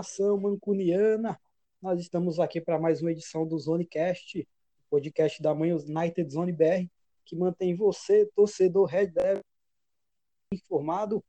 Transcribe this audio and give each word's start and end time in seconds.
nação 0.00 0.38
mancuniana. 0.38 1.38
Nós 1.82 2.00
estamos 2.00 2.40
aqui 2.40 2.58
para 2.58 2.78
mais 2.78 3.02
uma 3.02 3.12
edição 3.12 3.46
do 3.46 3.58
Zonecast, 3.58 4.48
podcast 4.88 5.42
da 5.42 5.54
Manhã 5.54 5.76
United 5.76 6.32
Zone 6.32 6.52
BR, 6.52 6.88
que 7.22 7.36
mantém 7.36 7.74
você, 7.74 8.24
torcedor 8.34 8.86
Red 8.86 9.08
Devil, 9.08 9.44
informado. 10.54 11.22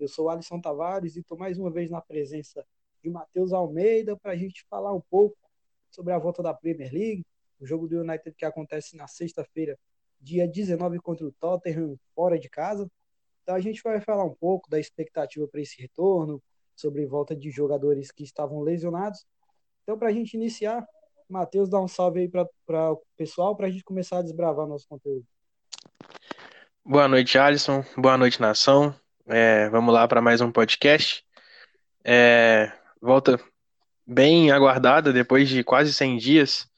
Eu 0.00 0.08
sou 0.08 0.30
Alisson 0.30 0.58
Tavares 0.62 1.14
e 1.14 1.20
estou 1.20 1.36
mais 1.36 1.58
uma 1.58 1.70
vez 1.70 1.90
na 1.90 2.00
presença 2.00 2.66
de 3.02 3.10
Matheus 3.10 3.52
Almeida 3.52 4.16
para 4.16 4.32
a 4.32 4.36
gente 4.36 4.64
falar 4.70 4.94
um 4.94 5.02
pouco 5.10 5.36
sobre 5.90 6.14
a 6.14 6.18
volta 6.18 6.42
da 6.42 6.54
Premier 6.54 6.90
League, 6.90 7.26
o 7.60 7.66
jogo 7.66 7.86
do 7.86 8.00
United 8.00 8.34
que 8.34 8.46
acontece 8.46 8.96
na 8.96 9.06
sexta-feira, 9.06 9.78
dia 10.18 10.48
19 10.48 11.00
contra 11.00 11.26
o 11.26 11.32
Tottenham, 11.32 11.98
fora 12.14 12.38
de 12.38 12.48
casa. 12.48 12.90
Então 13.42 13.54
a 13.54 13.60
gente 13.60 13.82
vai 13.82 14.00
falar 14.00 14.24
um 14.24 14.34
pouco 14.34 14.70
da 14.70 14.80
expectativa 14.80 15.46
para 15.46 15.60
esse 15.60 15.78
retorno, 15.82 16.42
sobre 16.76 17.06
volta 17.06 17.34
de 17.34 17.50
jogadores 17.50 18.12
que 18.12 18.22
estavam 18.22 18.60
lesionados. 18.60 19.24
Então, 19.82 19.98
para 19.98 20.08
a 20.08 20.12
gente 20.12 20.34
iniciar, 20.34 20.86
Matheus, 21.28 21.68
dá 21.68 21.80
um 21.80 21.88
salve 21.88 22.20
aí 22.20 22.28
para 22.28 22.92
o 22.92 23.02
pessoal, 23.16 23.56
para 23.56 23.66
a 23.66 23.70
gente 23.70 23.82
começar 23.82 24.18
a 24.18 24.22
desbravar 24.22 24.66
nosso 24.66 24.86
conteúdo. 24.86 25.24
Boa 26.84 27.08
noite, 27.08 27.36
Alisson. 27.36 27.84
Boa 27.96 28.16
noite, 28.16 28.40
nação. 28.40 28.94
É, 29.26 29.68
vamos 29.70 29.92
lá 29.92 30.06
para 30.06 30.20
mais 30.20 30.40
um 30.40 30.52
podcast. 30.52 31.24
É, 32.04 32.70
volta 33.00 33.40
bem 34.06 34.52
aguardada 34.52 35.12
depois 35.12 35.48
de 35.48 35.64
quase 35.64 35.92
100 35.92 36.18
dias 36.18 36.68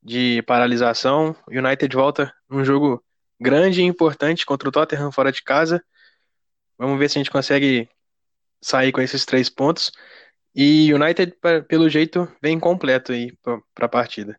de 0.00 0.42
paralisação. 0.42 1.34
United 1.48 1.92
volta 1.96 2.32
num 2.48 2.64
jogo 2.64 3.02
grande 3.40 3.80
e 3.80 3.84
importante 3.84 4.46
contra 4.46 4.68
o 4.68 4.72
Tottenham 4.72 5.10
fora 5.10 5.32
de 5.32 5.42
casa. 5.42 5.82
Vamos 6.78 6.98
ver 6.98 7.10
se 7.10 7.18
a 7.18 7.20
gente 7.20 7.30
consegue 7.32 7.88
sair 8.60 8.92
com 8.92 9.00
esses 9.00 9.24
três 9.24 9.48
pontos. 9.48 9.92
E 10.54 10.92
United, 10.92 11.36
pelo 11.68 11.88
jeito, 11.88 12.26
vem 12.42 12.58
completo 12.58 13.12
aí 13.12 13.36
para 13.42 13.86
a 13.86 13.88
partida. 13.88 14.38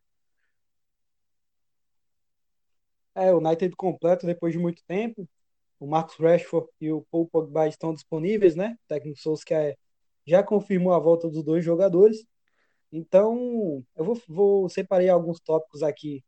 É, 3.16 3.34
o 3.34 3.38
United 3.38 3.76
completo 3.76 4.26
depois 4.26 4.53
de 4.53 4.59
muito 4.59 4.84
tempo. 4.86 5.28
O 5.80 5.88
Marcos 5.88 6.17
Rashford 6.17 6.67
e 6.81 6.92
o 6.92 7.06
Paul 7.09 7.28
Pogba 7.28 7.67
estão 7.67 7.94
disponíveis, 7.94 8.56
né? 8.56 8.78
O 8.84 8.88
técnico 8.88 9.20
Solskjaer 9.20 9.78
já 10.26 10.44
confirmou 10.44 10.94
a 10.94 11.00
volta 11.00 11.30
dos 11.30 11.44
dois 11.44 11.64
jogadores. 11.64 12.26
Então, 12.92 13.83
eu 13.95 14.04
vou, 14.04 14.22
vou 14.28 14.70
separei 14.70 15.09
alguns 15.09 15.39
tópicos 15.39 15.83
aqui 15.83 16.23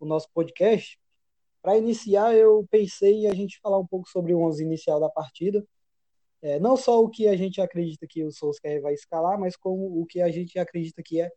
no 0.00 0.06
nosso 0.06 0.28
podcast 0.32 0.98
para 1.62 1.76
iniciar, 1.76 2.34
eu 2.34 2.66
pensei 2.70 3.12
em 3.12 3.26
a 3.28 3.34
gente 3.34 3.60
falar 3.60 3.78
um 3.78 3.86
pouco 3.86 4.08
sobre 4.08 4.32
o 4.32 4.40
11 4.40 4.62
inicial 4.62 5.00
da 5.00 5.08
partida. 5.08 5.64
É, 6.40 6.60
não 6.60 6.76
só 6.76 7.02
o 7.02 7.08
que 7.08 7.26
a 7.26 7.36
gente 7.36 7.60
acredita 7.60 8.06
que 8.06 8.24
o 8.24 8.30
Solskjaer 8.30 8.80
vai 8.80 8.94
escalar, 8.94 9.38
mas 9.38 9.56
como 9.56 10.00
o 10.00 10.06
que 10.06 10.20
a 10.20 10.30
gente 10.30 10.58
acredita 10.58 11.02
que 11.02 11.20
é 11.20 11.30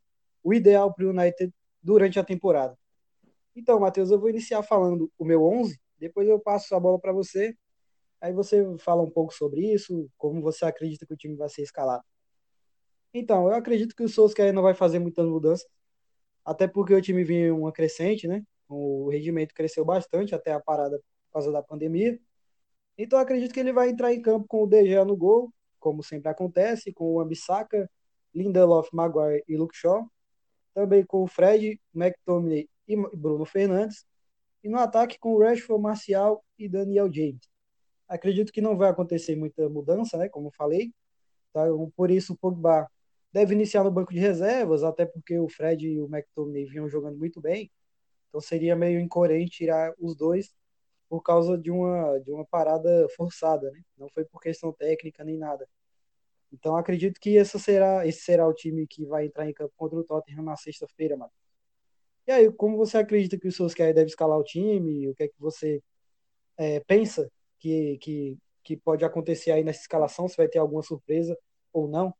o 0.44 0.54
ideal 0.54 0.94
para 0.94 1.06
o 1.06 1.10
United 1.10 1.54
durante 1.82 2.20
a 2.20 2.24
temporada. 2.24 2.78
Então, 3.56 3.80
Matheus, 3.80 4.12
eu 4.12 4.20
vou 4.20 4.30
iniciar 4.30 4.64
falando 4.64 5.12
o 5.18 5.26
meu 5.26 5.44
11, 5.44 5.80
depois 5.98 6.28
eu 6.28 6.40
passo 6.40 6.74
a 6.76 6.80
bola 6.80 7.00
para 7.00 7.12
você, 7.12 7.56
aí 8.22 8.34
você 8.34 8.64
fala 8.80 9.02
um 9.02 9.10
pouco 9.10 9.34
sobre 9.34 9.74
isso, 9.74 10.10
como 10.18 10.42
você 10.42 10.66
acredita 10.66 11.06
que 11.06 11.14
o 11.14 11.18
time 11.18 11.36
vai 11.36 11.50
ser 11.50 11.64
escalado. 11.64 12.04
Então, 13.14 13.48
eu 13.48 13.56
acredito 13.56 13.96
que 13.96 14.04
o 14.04 14.10
Solskjaer 14.10 14.54
não 14.54 14.62
vai 14.62 14.74
fazer 14.74 15.00
muitas 15.00 15.26
mudanças, 15.28 15.68
até 16.46 16.68
porque 16.68 16.94
o 16.94 17.02
time 17.02 17.24
vinha 17.24 17.54
uma 17.54 17.72
crescente, 17.72 18.28
né? 18.28 18.44
O 18.70 19.10
rendimento 19.10 19.54
cresceu 19.54 19.84
bastante 19.84 20.34
até 20.34 20.54
a 20.54 20.60
parada 20.60 20.98
por 20.98 21.34
causa 21.34 21.52
da 21.52 21.62
pandemia. 21.62 22.20
Então 22.97 23.20
acredito 23.20 23.53
que 23.53 23.59
ele 23.59 23.73
vai 23.73 23.90
entrar 23.90 24.13
em 24.13 24.22
campo 24.22 24.46
com 24.47 24.63
o 24.63 24.69
Gea 24.69 25.06
no 25.06 25.16
gol, 25.16 25.52
como 25.79 26.03
sempre 26.03 26.29
acontece, 26.29 26.94
com 26.94 27.16
o 27.16 27.19
Ambissaca, 27.19 27.90
Lindelof, 28.34 28.90
Maguire 28.94 29.44
e 29.47 29.57
Luke 29.57 29.75
Shaw. 29.75 30.07
Também 30.74 31.06
com 31.06 31.24
o 31.24 31.28
Fred, 31.28 31.81
McTominay 31.94 32.69
e 32.88 32.96
Bruno 32.96 33.46
Fernandes. 33.46 34.06
E 34.63 34.69
no 34.69 34.78
ataque 34.78 35.18
com 35.19 35.34
o 35.34 35.40
Rashford, 35.40 35.81
Marcial 35.81 36.44
e 36.57 36.69
Daniel 36.69 37.12
James. 37.12 37.50
Acredito 38.07 38.51
que 38.51 38.62
não 38.62 38.78
vai 38.78 38.90
acontecer 38.90 39.35
muita 39.35 39.68
mudança, 39.69 40.18
né, 40.18 40.30
como 40.30 40.51
falei. 40.51 40.94
Então, 41.50 41.91
por 41.96 42.12
isso 42.12 42.34
o 42.34 42.38
Pogba 42.38 42.88
deve 43.34 43.53
iniciar 43.53 43.84
no 43.84 43.91
banco 43.91 44.13
de 44.13 44.19
reservas, 44.19 44.84
até 44.84 45.06
porque 45.06 45.38
o 45.40 45.50
Fred 45.50 45.88
e 45.88 46.00
o 46.00 46.06
McTominay 46.06 46.66
vinham 46.66 46.90
jogando 46.90 47.18
muito 47.18 47.41
bem. 47.41 47.72
Então 48.30 48.40
seria 48.40 48.75
meio 48.75 49.00
incoerente 49.00 49.51
tirar 49.51 49.94
os 50.00 50.16
dois 50.16 50.53
por 51.12 51.22
causa 51.22 51.58
de 51.58 51.70
uma, 51.70 52.18
de 52.22 52.32
uma 52.32 52.46
parada 52.46 53.06
forçada, 53.18 53.70
né? 53.70 53.82
Não 53.98 54.08
foi 54.08 54.24
por 54.24 54.40
questão 54.40 54.72
técnica 54.72 55.26
nem 55.26 55.38
nada. 55.38 55.68
Então 56.54 56.78
acredito 56.78 57.20
que 57.20 57.32
esse 57.32 57.60
será, 57.60 58.08
esse 58.08 58.22
será 58.22 58.48
o 58.48 58.54
time 58.54 58.88
que 58.88 59.06
vai 59.06 59.26
entrar 59.26 59.46
em 59.46 59.52
campo 59.52 59.74
contra 59.76 60.00
o 60.00 60.06
Tottenham 60.06 60.42
na 60.42 60.56
sexta-feira, 60.56 61.18
mano. 61.18 61.32
E 62.26 62.32
aí, 62.32 62.50
como 62.54 62.78
você 62.78 62.98
acredita 62.98 63.38
que 63.38 63.50
o 63.50 63.52
Solskjaer 63.52 63.94
deve 63.94 64.08
escalar 64.08 64.40
o 64.40 64.44
time? 64.44 65.10
O 65.10 65.14
que 65.14 65.24
é 65.24 65.28
que 65.28 65.36
você 65.38 65.84
é, 66.58 66.80
pensa 66.80 67.30
que, 67.60 67.98
que, 67.98 68.38
que 68.64 68.78
pode 68.78 69.04
acontecer 69.04 69.52
aí 69.52 69.66
nessa 69.66 69.82
escalação? 69.82 70.30
Se 70.30 70.38
vai 70.38 70.48
ter 70.48 70.60
alguma 70.60 70.82
surpresa 70.82 71.38
ou 71.74 71.90
não? 71.90 72.16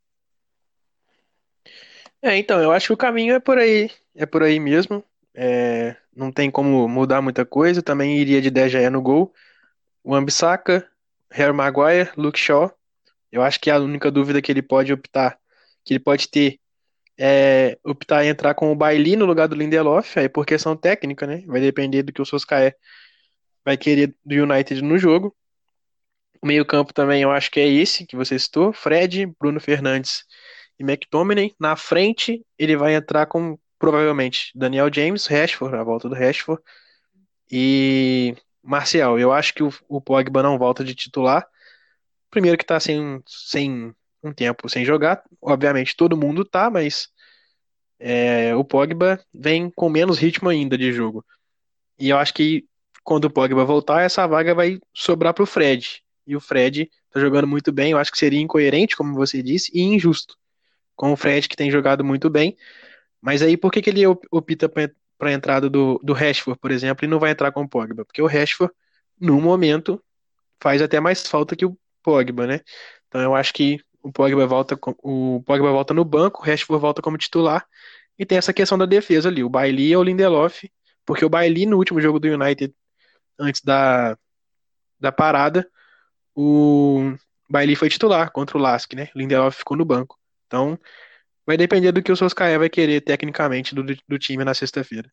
É, 2.22 2.38
então, 2.38 2.62
eu 2.62 2.74
acho 2.74 2.88
que 2.88 2.94
o 2.94 2.98
caminho 2.98 3.36
é 3.36 3.40
por 3.40 3.58
aí, 3.58 3.90
é 4.14 4.26
por 4.26 4.44
aí 4.44 4.60
mesmo. 4.60 5.02
É, 5.34 5.96
não 6.16 6.32
tem 6.32 6.52
como 6.52 6.88
mudar 6.88 7.22
muita 7.22 7.46
coisa. 7.46 7.82
Também 7.82 8.18
iria 8.18 8.42
de 8.42 8.50
10 8.50 8.72
já 8.72 8.90
no 8.90 9.02
gol. 9.02 9.34
O 10.04 10.16
Ambissaca, 10.16 10.88
Harry 11.32 11.54
Maguire, 11.54 12.12
Luke 12.18 12.40
Shaw. 12.40 12.72
Eu 13.32 13.42
acho 13.42 13.60
que 13.60 13.72
a 13.72 13.80
única 13.80 14.12
dúvida 14.12 14.42
que 14.42 14.52
ele 14.52 14.62
pode 14.62 14.92
optar, 14.92 15.40
que 15.86 15.94
ele 15.94 16.00
pode 16.00 16.28
ter, 16.28 16.60
é 17.18 17.78
optar 17.84 18.26
em 18.26 18.30
entrar 18.30 18.54
com 18.54 18.72
o 18.72 18.76
Bailey 18.76 19.16
no 19.16 19.26
lugar 19.26 19.48
do 19.48 19.56
Lindelof, 19.56 20.18
aí 20.18 20.28
por 20.28 20.46
questão 20.46 20.76
técnica, 20.76 21.26
né? 21.26 21.44
Vai 21.46 21.62
depender 21.62 22.04
do 22.04 22.12
que 22.12 22.22
o 22.22 22.26
Soscaé 22.26 22.76
vai 23.64 23.78
querer 23.78 24.16
do 24.26 24.36
United 24.36 24.82
no 24.82 24.98
jogo. 24.98 25.36
O 26.42 26.48
meio-campo 26.48 26.94
também 26.94 27.22
eu 27.22 27.32
acho 27.32 27.52
que 27.52 27.60
é 27.60 27.68
esse 27.68 28.06
que 28.06 28.16
você 28.16 28.38
citou: 28.38 28.74
Fred, 28.74 29.28
Bruno 29.40 29.60
Fernandes 29.60 30.26
e 30.80 30.84
McTominay. 30.84 31.54
Na 31.60 31.76
frente, 31.76 32.44
ele 32.58 32.76
vai 32.76 32.96
entrar 32.96 33.28
com 33.28 33.58
provavelmente 33.82 34.52
Daniel 34.54 34.94
James, 34.94 35.26
Rashford, 35.26 35.76
a 35.76 35.84
volta 35.84 36.08
do 36.08 36.14
Rashford, 36.14 36.62
e 37.52 38.36
Marcial. 38.64 39.18
Eu 39.18 39.34
acho 39.34 39.56
que 39.56 39.64
o, 39.64 39.74
o 39.90 40.00
Pogba 40.00 40.44
não 40.44 40.60
volta 40.60 40.84
de 40.84 40.94
titular. 40.94 41.48
Primeiro 42.30 42.60
que 42.60 42.64
tá 42.64 42.80
sem, 42.80 43.24
sem 43.26 43.92
um 44.24 44.32
tempo 44.32 44.70
sem 44.70 44.86
jogar, 44.86 45.24
obviamente 45.42 45.98
todo 45.98 46.16
mundo 46.16 46.46
tá, 46.46 46.70
mas 46.70 47.10
é, 48.00 48.56
o 48.56 48.64
Pogba 48.64 49.20
vem 49.34 49.72
com 49.72 49.90
menos 49.90 50.20
ritmo 50.20 50.48
ainda 50.48 50.78
de 50.78 50.94
jogo. 50.94 51.26
E 51.98 52.10
eu 52.10 52.20
acho 52.20 52.36
que 52.36 52.64
quando 53.04 53.26
o 53.26 53.32
Pogba 53.32 53.66
voltar, 53.66 54.04
essa 54.04 54.28
vaga 54.28 54.54
vai 54.54 54.80
sobrar 54.94 55.34
pro 55.34 55.48
Fred. 55.48 56.04
E 56.28 56.36
o 56.36 56.40
Fred 56.40 56.88
tá 57.10 57.20
jogando 57.20 57.48
muito 57.48 57.72
bem, 57.72 57.94
eu 57.94 57.98
acho 57.98 58.12
que 58.12 58.18
seria 58.20 58.40
incoerente, 58.40 58.96
como 58.96 59.16
você 59.16 59.42
disse, 59.42 59.72
e 59.74 59.82
injusto. 59.82 60.38
Com 60.96 61.12
o 61.12 61.18
Fred 61.18 61.50
que 61.50 61.56
tem 61.56 61.72
jogado 61.72 62.04
muito 62.04 62.30
bem, 62.30 62.56
mas 63.22 63.42
aí 63.42 63.56
por 63.56 63.72
que, 63.72 63.82
que 63.82 63.90
ele 63.90 64.06
opta 64.32 64.68
para 64.68 64.90
a 65.30 65.32
entrada 65.32 65.70
do, 65.70 66.00
do 66.04 66.14
Rashford, 66.14 66.60
por 66.60 66.72
exemplo, 66.72 67.06
e 67.06 67.08
não 67.08 67.20
vai 67.20 67.32
entrar 67.32 67.52
com 67.52 67.62
o 67.62 67.70
Pogba? 67.70 68.04
Porque 68.06 68.22
o 68.22 68.28
Rashford, 68.28 68.74
no 69.20 69.40
momento, 69.40 70.04
faz 70.62 70.82
até 70.82 71.00
mais 71.00 71.28
falta 71.28 71.56
que 71.56 71.66
o 71.66 71.78
Pogba, 72.02 72.48
né? 72.48 72.62
Então 73.08 73.22
eu 73.22 73.36
acho 73.36 73.54
que 73.54 73.80
o 74.02 74.12
Pogba 74.12 74.48
volta, 74.48 74.78
o 75.04 75.44
Pogba 75.46 75.72
volta 75.72 75.94
no 75.94 76.04
banco, 76.04 76.42
o 76.42 76.46
Rashford 76.46 76.82
volta 76.82 77.02
como 77.02 77.18
titular, 77.18 77.66
e 78.18 78.26
tem 78.26 78.38
essa 78.38 78.54
questão 78.54 78.78
da 78.78 78.86
defesa 78.86 79.30
ali, 79.30 79.44
o 79.44 79.50
Bailey 79.50 79.96
ou 79.96 80.02
o 80.02 80.06
Lindelof, 80.06 80.64
porque 81.06 81.26
o 81.26 81.30
Bailey 81.30 81.66
no 81.66 81.78
último 81.78 82.02
jogo 82.02 82.20
do 82.20 82.28
United, 82.28 82.74
antes 83.40 83.62
da, 83.62 84.18
da 85.00 85.12
parada, 85.12 85.68
o 86.36 87.14
Bailey 87.50 87.76
foi 87.76 87.90
titular 87.90 88.32
contra 88.32 88.58
o 88.58 88.62
Lask, 88.62 88.94
né? 88.94 89.10
O 89.16 89.20
Lindelof 89.20 89.58
ficou 89.58 89.76
no 89.76 89.86
banco. 89.86 90.20
Então, 90.48 90.80
Vai 91.46 91.58
depender 91.58 91.92
do 91.92 92.04
que 92.04 92.12
o 92.12 92.16
Soscaé 92.16 92.58
vai 92.58 92.70
querer 92.70 93.02
tecnicamente 93.02 93.74
do, 93.74 93.84
do 93.84 94.20
time 94.20 94.44
na 94.44 94.54
sexta-feira. 94.54 95.12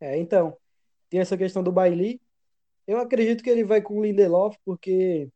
É, 0.00 0.16
então, 0.18 0.56
tem 1.08 1.20
essa 1.20 1.36
questão 1.36 1.62
do 1.62 1.72
Bailey. 1.72 2.20
Eu 2.86 2.98
acredito 2.98 3.42
que 3.42 3.50
ele 3.50 3.64
vai 3.64 3.82
com 3.82 3.98
o 3.98 4.02
Lindelof, 4.02 4.56
porque 4.64 5.28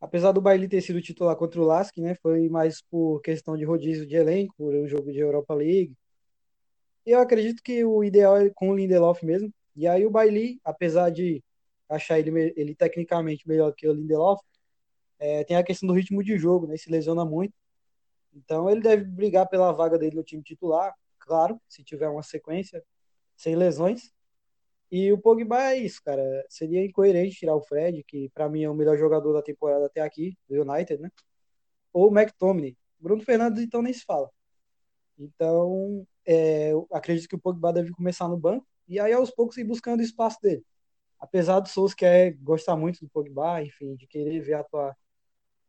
apesar 0.00 0.32
do 0.32 0.40
Bailey 0.40 0.68
ter 0.68 0.80
sido 0.82 1.00
titular 1.00 1.36
contra 1.36 1.60
o 1.60 1.64
Lask, 1.64 1.96
né, 1.98 2.14
foi 2.16 2.48
mais 2.48 2.82
por 2.82 3.20
questão 3.20 3.56
de 3.56 3.64
rodízio 3.64 4.06
de 4.06 4.16
elenco, 4.16 4.54
por 4.56 4.74
um 4.74 4.86
jogo 4.86 5.12
de 5.12 5.18
Europa 5.18 5.54
League. 5.54 5.94
Eu 7.06 7.20
acredito 7.20 7.62
que 7.62 7.84
o 7.84 8.02
ideal 8.02 8.36
é 8.36 8.50
com 8.50 8.70
o 8.70 8.76
Lindelof 8.76 9.24
mesmo. 9.24 9.52
E 9.76 9.86
aí 9.86 10.06
o 10.06 10.10
Bailey, 10.10 10.60
apesar 10.64 11.10
de 11.10 11.42
achar 11.88 12.18
ele, 12.18 12.52
ele 12.56 12.74
tecnicamente 12.74 13.46
melhor 13.46 13.72
que 13.74 13.86
o 13.88 13.92
Lindelof, 13.92 14.40
é, 15.18 15.44
tem 15.44 15.56
a 15.56 15.62
questão 15.62 15.86
do 15.86 15.94
ritmo 15.94 16.22
de 16.22 16.38
jogo, 16.38 16.66
né? 16.66 16.76
Se 16.76 16.90
lesiona 16.90 17.24
muito. 17.24 17.54
Então 18.34 18.68
ele 18.68 18.80
deve 18.80 19.04
brigar 19.04 19.48
pela 19.48 19.72
vaga 19.72 19.98
dele 19.98 20.16
no 20.16 20.24
time 20.24 20.42
titular, 20.42 20.94
claro, 21.18 21.60
se 21.68 21.84
tiver 21.84 22.08
uma 22.08 22.22
sequência 22.22 22.82
sem 23.36 23.56
lesões. 23.56 24.12
E 24.90 25.12
o 25.12 25.18
Pogba 25.18 25.72
é 25.72 25.76
isso, 25.76 26.02
cara. 26.04 26.22
Seria 26.48 26.84
incoerente 26.84 27.36
tirar 27.36 27.56
o 27.56 27.62
Fred, 27.62 28.04
que 28.04 28.30
para 28.30 28.48
mim 28.48 28.62
é 28.62 28.70
o 28.70 28.74
melhor 28.74 28.96
jogador 28.96 29.32
da 29.32 29.42
temporada 29.42 29.86
até 29.86 30.00
aqui, 30.00 30.36
do 30.48 30.62
United, 30.62 31.02
né? 31.02 31.10
ou 31.94 32.10
McTominay. 32.10 32.76
Bruno 32.98 33.22
Fernandes, 33.22 33.62
então, 33.62 33.80
nem 33.80 33.92
se 33.92 34.04
fala. 34.04 34.28
Então, 35.16 36.06
é, 36.26 36.72
acredito 36.92 37.28
que 37.28 37.36
o 37.36 37.40
Pogba 37.40 37.72
deve 37.72 37.92
começar 37.92 38.28
no 38.28 38.36
banco 38.36 38.66
e 38.88 38.98
aí 38.98 39.12
aos 39.12 39.30
poucos 39.30 39.56
ir 39.56 39.64
buscando 39.64 40.00
o 40.00 40.02
espaço 40.02 40.38
dele. 40.42 40.64
Apesar 41.20 41.60
do 41.60 41.68
Souza 41.68 41.94
quer 41.96 42.32
gostar 42.34 42.76
muito 42.76 43.00
do 43.00 43.08
Pogba, 43.08 43.62
enfim, 43.62 43.94
de 43.94 44.06
querer 44.06 44.40
ver 44.40 44.54
atuar 44.54 44.96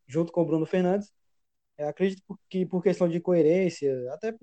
junto 0.08 0.32
com 0.32 0.42
o 0.42 0.46
Bruno 0.46 0.66
Fernandes, 0.66 1.14
é, 1.78 1.88
acredito 1.88 2.24
que 2.50 2.66
por 2.66 2.82
questão 2.82 3.08
de 3.10 3.20
coerência, 3.20 3.94
até 4.14 4.34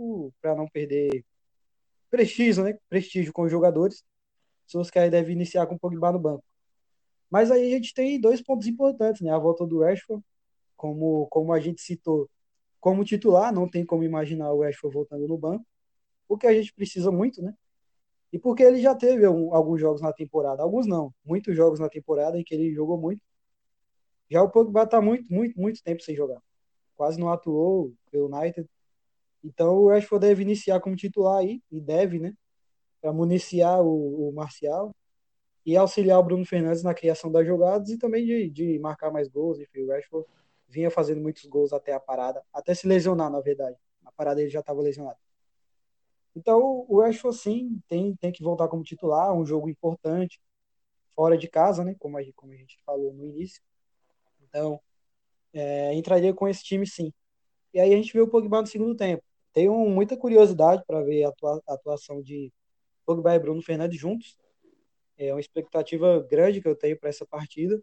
para 0.40 0.55
não 0.55 0.69
perder 0.69 1.25
prestígio, 2.11 2.64
né? 2.64 2.79
Prestígio 2.88 3.32
com 3.32 3.43
os 3.43 3.50
jogadores, 3.50 4.05
Solskjaer 4.67 5.11
deve 5.11 5.32
iniciar 5.32 5.67
com 5.67 5.75
o 5.76 5.79
Pogba 5.79 6.12
no 6.12 6.19
banco. 6.19 6.44
Mas 7.31 7.50
aí 7.50 7.73
a 7.73 7.76
gente 7.76 7.94
tem 7.94 8.20
dois 8.20 8.43
pontos 8.43 8.67
importantes, 8.67 9.23
né? 9.23 9.32
A 9.32 9.38
volta 9.38 9.67
do 9.67 9.81
Rashford, 9.81 10.23
como, 10.76 11.26
como 11.29 11.52
a 11.52 11.61
gente 11.61 11.81
citou, 11.81 12.29
como 12.81 13.05
titular, 13.05 13.52
não 13.52 13.69
tem 13.69 13.84
como 13.87 14.05
imaginar 14.05 14.52
o 14.52 14.62
Rashford 14.62 14.94
voltando 14.94 15.26
no 15.26 15.38
banco, 15.38 15.64
o 16.29 16.37
que 16.37 16.46
a 16.46 16.55
gente 16.55 16.75
precisa 16.75 17.11
muito, 17.11 17.43
né? 17.43 17.55
E 18.32 18.38
porque 18.38 18.62
ele 18.62 18.81
já 18.81 18.94
teve 18.94 19.26
um, 19.29 19.55
alguns 19.55 19.81
jogos 19.81 20.02
na 20.02 20.12
temporada, 20.12 20.62
alguns 20.62 20.87
não, 20.87 21.14
muitos 21.25 21.55
jogos 21.56 21.81
na 21.81 21.88
temporada 21.88 22.38
em 22.38 22.44
que 22.44 22.55
ele 22.55 22.75
jogou 22.75 22.99
muito. 22.99 23.23
Já 24.31 24.43
o 24.43 24.50
Pogba 24.50 24.87
tá 24.87 25.00
muito, 25.00 25.32
muito, 25.32 25.58
muito 25.61 25.82
tempo 25.82 26.02
sem 26.02 26.17
jogar. 26.17 26.40
Quase 27.03 27.19
não 27.19 27.33
atuou 27.33 27.93
pelo 28.13 28.33
United. 28.33 28.65
Então 29.43 29.75
o 29.75 29.89
Rashford 29.89 30.25
deve 30.25 30.43
iniciar 30.43 30.79
como 30.79 30.95
titular 30.95 31.39
aí, 31.39 31.61
e 31.69 31.81
deve, 31.81 32.21
né? 32.21 32.33
Para 33.01 33.13
municiar 33.13 33.83
o, 33.83 34.29
o 34.29 34.33
Marcial 34.33 34.95
e 35.67 35.77
auxiliar 35.77 36.21
o 36.21 36.23
Bruno 36.23 36.47
Fernandes 36.47 36.85
na 36.85 36.95
criação 36.95 37.33
das 37.33 37.45
jogadas 37.45 37.89
e 37.89 37.99
também 37.99 38.25
de, 38.25 38.49
de 38.51 38.79
marcar 38.79 39.11
mais 39.11 39.27
gols. 39.27 39.59
Enfim, 39.59 39.81
o 39.81 39.89
Rashford 39.89 40.29
vinha 40.69 40.93
fazendo 40.93 41.21
muitos 41.21 41.45
gols 41.47 41.73
até 41.73 41.93
a 41.93 41.99
parada, 41.99 42.41
até 42.53 42.73
se 42.73 42.87
lesionar, 42.87 43.29
na 43.33 43.41
verdade. 43.41 43.77
Na 44.01 44.13
parada 44.13 44.41
ele 44.41 44.49
já 44.49 44.61
estava 44.61 44.81
lesionado. 44.81 45.19
Então, 46.37 46.87
o 46.89 47.01
Rashford, 47.01 47.37
sim, 47.37 47.83
tem, 47.89 48.15
tem 48.15 48.31
que 48.31 48.45
voltar 48.45 48.69
como 48.69 48.85
titular, 48.85 49.35
um 49.35 49.45
jogo 49.45 49.69
importante, 49.69 50.41
fora 51.17 51.37
de 51.37 51.49
casa, 51.49 51.83
né? 51.83 51.97
Como 51.99 52.17
a, 52.17 52.21
como 52.37 52.53
a 52.53 52.57
gente 52.57 52.81
falou 52.87 53.13
no 53.13 53.27
início. 53.27 53.61
Então, 54.45 54.81
é, 55.53 55.95
entraria 55.95 56.33
com 56.35 56.49
esse 56.49 56.63
time, 56.63 56.87
sim. 56.87 57.13
E 57.75 57.81
aí 57.81 57.93
a 57.93 57.97
gente 57.97 58.13
vê 58.13 58.21
o 58.21 58.29
Pogba 58.29 58.61
no 58.61 58.67
segundo 58.67 58.97
tempo. 58.97 59.23
Tenho 59.53 59.75
muita 59.89 60.17
curiosidade 60.17 60.83
para 60.87 61.03
ver 61.03 61.25
a 61.25 61.33
atuação 61.69 62.23
de 62.23 62.53
Pogba 63.05 63.35
e 63.35 63.39
Bruno 63.39 63.63
Fernandes 63.63 63.99
juntos. 63.99 64.37
É 65.17 65.33
uma 65.33 65.41
expectativa 65.41 66.27
grande 66.31 66.61
que 66.61 66.69
eu 66.69 66.77
tenho 66.77 66.99
para 66.99 67.11
essa 67.11 67.27
partida. 67.27 67.81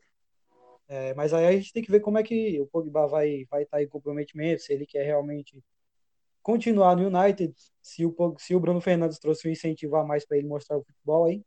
É, 0.87 1.13
mas 1.13 1.33
aí 1.33 1.45
a 1.45 1.51
gente 1.51 1.71
tem 1.71 1.83
que 1.83 1.91
ver 1.91 1.99
como 1.99 2.17
é 2.17 2.23
que 2.23 2.59
o 2.59 2.67
Pogba 2.67 3.07
vai 3.07 3.45
vai 3.49 3.63
estar 3.63 3.77
tá 3.77 3.83
em 3.83 3.87
comprometimento, 3.87 4.63
se 4.63 4.73
ele 4.73 4.87
quer 4.87 5.03
realmente 5.03 5.63
continuar 6.41 6.95
no 6.95 7.07
United, 7.07 7.53
se 7.81 8.05
o, 8.05 8.35
se 8.39 8.55
o 8.55 8.59
Bruno 8.59 8.81
Fernandes 8.81 9.19
trouxe 9.19 9.47
um 9.47 9.51
incentivo 9.51 9.97
a 9.97 10.03
mais 10.03 10.25
para 10.25 10.37
ele 10.37 10.47
mostrar 10.47 10.77
o 10.77 10.83
futebol 10.83 11.25
aí. 11.25 11.43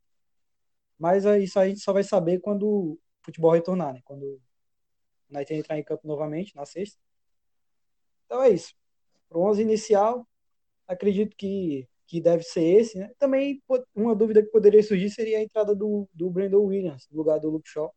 Mas 0.98 1.24
isso 1.24 1.58
a 1.58 1.66
gente 1.66 1.80
só 1.80 1.92
vai 1.92 2.04
saber 2.04 2.40
quando 2.40 2.68
o 2.68 2.98
futebol 3.22 3.50
retornar, 3.52 3.94
né? 3.94 4.00
Quando 4.04 4.40
o 5.32 5.36
United 5.36 5.58
entrar 5.58 5.78
em 5.78 5.84
campo 5.84 6.06
novamente, 6.06 6.54
na 6.54 6.64
sexta. 6.66 6.98
Então 8.26 8.42
é 8.42 8.50
isso. 8.50 8.74
Para 9.28 9.38
o 9.38 9.42
11 9.42 9.62
inicial, 9.62 10.26
acredito 10.86 11.36
que, 11.36 11.88
que 12.06 12.20
deve 12.20 12.42
ser 12.42 12.62
esse, 12.62 12.98
né? 12.98 13.10
Também 13.18 13.62
uma 13.94 14.14
dúvida 14.14 14.42
que 14.42 14.50
poderia 14.50 14.82
surgir 14.82 15.10
seria 15.10 15.38
a 15.38 15.42
entrada 15.42 15.74
do, 15.74 16.08
do 16.12 16.30
Brandon 16.30 16.64
Williams 16.64 17.08
no 17.10 17.18
lugar 17.18 17.38
do 17.38 17.50
Luke 17.50 17.68
Shaw 17.68 17.92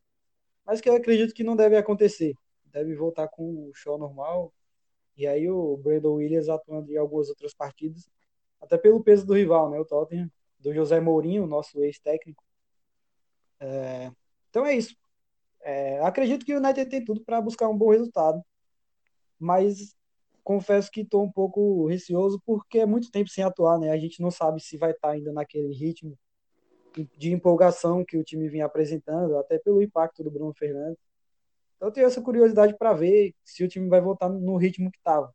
mas 0.66 0.80
que 0.80 0.88
eu 0.88 0.96
acredito 0.96 1.32
que 1.32 1.44
não 1.44 1.54
deve 1.54 1.76
acontecer. 1.76 2.34
Deve 2.66 2.94
voltar 2.96 3.28
com 3.28 3.68
o 3.68 3.72
show 3.72 3.96
normal. 3.96 4.52
E 5.16 5.26
aí 5.26 5.48
o 5.48 5.76
Brandon 5.76 6.14
Williams 6.14 6.48
atuando 6.48 6.92
em 6.92 6.96
algumas 6.96 7.28
outras 7.28 7.54
partidas, 7.54 8.10
até 8.60 8.76
pelo 8.76 9.02
peso 9.02 9.24
do 9.24 9.34
rival, 9.34 9.70
né? 9.70 9.78
O 9.78 9.84
Tottenham, 9.84 10.30
do 10.58 10.74
José 10.74 11.00
Mourinho, 11.00 11.46
nosso 11.46 11.82
ex-técnico. 11.82 12.44
É... 13.60 14.10
Então 14.50 14.66
é 14.66 14.74
isso. 14.74 14.96
É... 15.66 15.98
Acredito 16.00 16.46
que 16.46 16.54
o 16.54 16.58
United 16.58 16.88
tem 16.88 17.04
tudo 17.04 17.20
para 17.24 17.40
buscar 17.40 17.68
um 17.68 17.76
bom 17.76 17.90
resultado, 17.90 18.40
mas 19.38 19.96
confesso 20.44 20.90
que 20.92 21.00
estou 21.00 21.24
um 21.24 21.30
pouco 21.30 21.86
receoso 21.88 22.40
porque 22.46 22.78
é 22.78 22.86
muito 22.86 23.10
tempo 23.10 23.28
sem 23.28 23.42
atuar, 23.42 23.78
né? 23.78 23.90
A 23.90 23.98
gente 23.98 24.22
não 24.22 24.30
sabe 24.30 24.62
se 24.62 24.78
vai 24.78 24.92
estar 24.92 25.10
ainda 25.10 25.32
naquele 25.32 25.74
ritmo 25.74 26.16
de 27.18 27.32
empolgação 27.32 28.04
que 28.04 28.16
o 28.16 28.24
time 28.24 28.48
vinha 28.48 28.64
apresentando, 28.64 29.36
até 29.38 29.58
pelo 29.58 29.82
impacto 29.82 30.22
do 30.22 30.30
Bruno 30.30 30.54
Fernandes. 30.54 31.02
Então 31.76 31.88
eu 31.88 31.92
tenho 31.92 32.06
essa 32.06 32.22
curiosidade 32.22 32.76
para 32.78 32.92
ver 32.92 33.34
se 33.44 33.64
o 33.64 33.68
time 33.68 33.88
vai 33.88 34.00
voltar 34.00 34.28
no 34.28 34.56
ritmo 34.56 34.90
que 34.90 34.98
estava. 34.98 35.34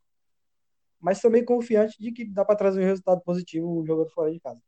Mas 0.98 1.20
também 1.20 1.44
confiante 1.44 2.00
de 2.00 2.10
que 2.10 2.24
dá 2.24 2.44
para 2.44 2.56
trazer 2.56 2.80
um 2.80 2.86
resultado 2.86 3.20
positivo 3.20 3.84
jogando 3.86 4.10
fora 4.10 4.32
de 4.32 4.40
casa. 4.40 4.60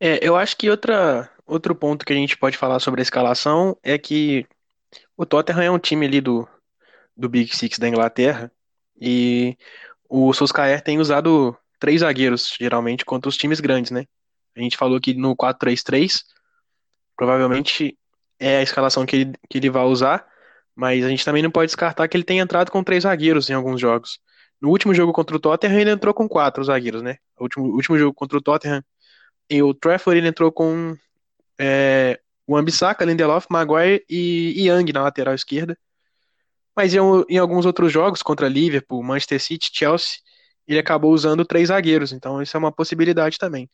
É, 0.00 0.26
eu 0.26 0.34
acho 0.34 0.56
que 0.56 0.70
outra, 0.70 1.30
outro 1.46 1.74
ponto 1.74 2.06
que 2.06 2.12
a 2.12 2.16
gente 2.16 2.36
pode 2.36 2.56
falar 2.56 2.80
sobre 2.80 3.00
a 3.00 3.02
escalação 3.02 3.76
é 3.82 3.98
que 3.98 4.46
o 5.14 5.26
Tottenham 5.26 5.62
é 5.62 5.70
um 5.70 5.78
time 5.78 6.06
ali 6.06 6.20
do, 6.22 6.48
do 7.14 7.28
Big 7.28 7.54
Six 7.54 7.78
da 7.78 7.86
Inglaterra 7.86 8.50
e 8.98 9.58
o 10.08 10.32
Solskjaer 10.32 10.82
tem 10.82 10.98
usado 10.98 11.56
três 11.78 12.00
zagueiros, 12.00 12.56
geralmente, 12.58 13.04
contra 13.04 13.28
os 13.28 13.36
times 13.36 13.60
grandes, 13.60 13.90
né? 13.90 14.06
A 14.56 14.60
gente 14.60 14.76
falou 14.76 15.00
que 15.00 15.14
no 15.14 15.36
4-3-3, 15.36 16.22
provavelmente 17.16 17.96
é 18.38 18.58
a 18.58 18.62
escalação 18.62 19.04
que 19.04 19.16
ele, 19.16 19.32
que 19.48 19.58
ele 19.58 19.70
vai 19.70 19.84
usar, 19.84 20.26
mas 20.74 21.04
a 21.04 21.08
gente 21.08 21.24
também 21.24 21.42
não 21.42 21.50
pode 21.50 21.66
descartar 21.66 22.08
que 22.08 22.16
ele 22.16 22.24
tem 22.24 22.38
entrado 22.38 22.70
com 22.70 22.82
três 22.82 23.02
zagueiros 23.02 23.50
em 23.50 23.54
alguns 23.54 23.80
jogos. 23.80 24.18
No 24.60 24.70
último 24.70 24.94
jogo 24.94 25.12
contra 25.12 25.36
o 25.36 25.40
Tottenham, 25.40 25.78
ele 25.78 25.90
entrou 25.90 26.12
com 26.14 26.28
quatro 26.28 26.64
zagueiros, 26.64 27.02
né? 27.02 27.16
O 27.38 27.44
último, 27.44 27.66
último 27.66 27.98
jogo 27.98 28.14
contra 28.14 28.38
o 28.38 28.42
Tottenham, 28.42 28.82
em 29.50 29.62
o 29.62 29.74
Trafford, 29.74 30.18
ele 30.18 30.28
entrou 30.28 30.52
com 30.52 30.96
é, 31.58 32.20
o 32.46 32.56
Ambissaca, 32.56 33.04
Lindelof, 33.04 33.46
Maguire 33.50 34.04
e 34.08 34.68
Young 34.68 34.92
na 34.92 35.02
lateral 35.02 35.34
esquerda. 35.34 35.76
Mas 36.74 36.94
em, 36.94 36.98
em, 37.28 37.36
alguns 37.36 37.66
outros 37.66 37.92
jogos, 37.92 38.22
contra 38.22 38.48
Liverpool, 38.48 39.02
Manchester 39.02 39.40
City, 39.40 39.70
Chelsea, 39.72 40.18
ele 40.66 40.78
acabou 40.78 41.12
usando 41.12 41.44
três 41.44 41.68
zagueiros, 41.68 42.12
então 42.12 42.40
isso 42.40 42.56
é 42.56 42.58
uma 42.58 42.70
possibilidade 42.70 43.38
também. 43.38 43.68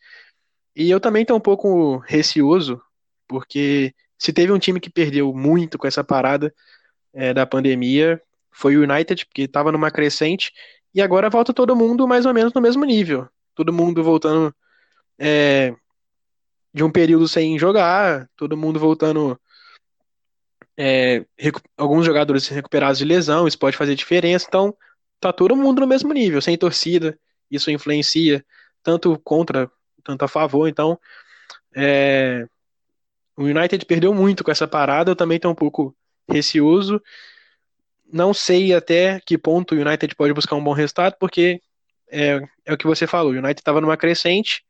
E 0.74 0.90
eu 0.90 0.98
também 0.98 1.22
estou 1.22 1.36
um 1.36 1.40
pouco 1.40 1.98
receoso, 1.98 2.80
porque 3.28 3.94
se 4.18 4.32
teve 4.32 4.50
um 4.50 4.58
time 4.58 4.80
que 4.80 4.90
perdeu 4.90 5.32
muito 5.34 5.76
com 5.76 5.86
essa 5.86 6.02
parada 6.02 6.52
é, 7.12 7.34
da 7.34 7.46
pandemia, 7.46 8.20
foi 8.50 8.76
o 8.76 8.82
United, 8.82 9.26
porque 9.26 9.42
estava 9.42 9.70
numa 9.70 9.90
crescente, 9.90 10.52
e 10.94 11.02
agora 11.02 11.28
volta 11.28 11.52
todo 11.52 11.76
mundo 11.76 12.08
mais 12.08 12.24
ou 12.24 12.32
menos 12.32 12.52
no 12.54 12.60
mesmo 12.62 12.84
nível. 12.84 13.28
Todo 13.54 13.72
mundo 13.72 14.02
voltando 14.02 14.54
é, 15.18 15.74
de 16.72 16.84
um 16.84 16.90
período 16.90 17.26
sem 17.28 17.58
jogar, 17.58 18.28
todo 18.36 18.56
mundo 18.56 18.78
voltando. 18.78 19.38
É, 20.78 21.24
alguns 21.76 22.04
jogadores 22.04 22.48
recuperados 22.48 22.98
de 22.98 23.04
lesão, 23.04 23.48
isso 23.48 23.58
pode 23.58 23.76
fazer 23.76 23.94
diferença, 23.94 24.44
então 24.46 24.76
tá 25.18 25.32
todo 25.32 25.56
mundo 25.56 25.80
no 25.80 25.86
mesmo 25.86 26.12
nível, 26.12 26.42
sem 26.42 26.58
torcida, 26.58 27.18
isso 27.50 27.70
influencia 27.70 28.44
tanto 28.82 29.18
contra 29.20 29.70
tanto 30.06 30.24
a 30.24 30.28
favor. 30.28 30.68
Então, 30.68 30.98
é, 31.74 32.46
o 33.36 33.44
United 33.44 33.84
perdeu 33.84 34.14
muito 34.14 34.44
com 34.44 34.50
essa 34.50 34.68
parada. 34.68 35.10
Eu 35.10 35.16
também 35.16 35.36
estou 35.36 35.50
um 35.50 35.54
pouco 35.54 35.94
receoso. 36.30 37.02
Não 38.10 38.32
sei 38.32 38.72
até 38.72 39.20
que 39.20 39.36
ponto 39.36 39.74
o 39.74 39.78
United 39.78 40.14
pode 40.14 40.32
buscar 40.32 40.54
um 40.54 40.62
bom 40.62 40.72
resultado, 40.72 41.16
porque 41.18 41.60
é, 42.08 42.40
é 42.64 42.72
o 42.72 42.78
que 42.78 42.86
você 42.86 43.06
falou. 43.06 43.32
O 43.32 43.36
United 43.36 43.60
estava 43.60 43.80
numa 43.80 43.96
crescente, 43.96 44.64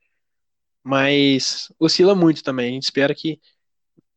mas 0.87 1.73
oscila 1.81 2.15
muito 2.15 2.45
também. 2.45 2.71
A 2.71 2.73
gente 2.75 2.85
espera 2.85 3.13
que 3.13 3.41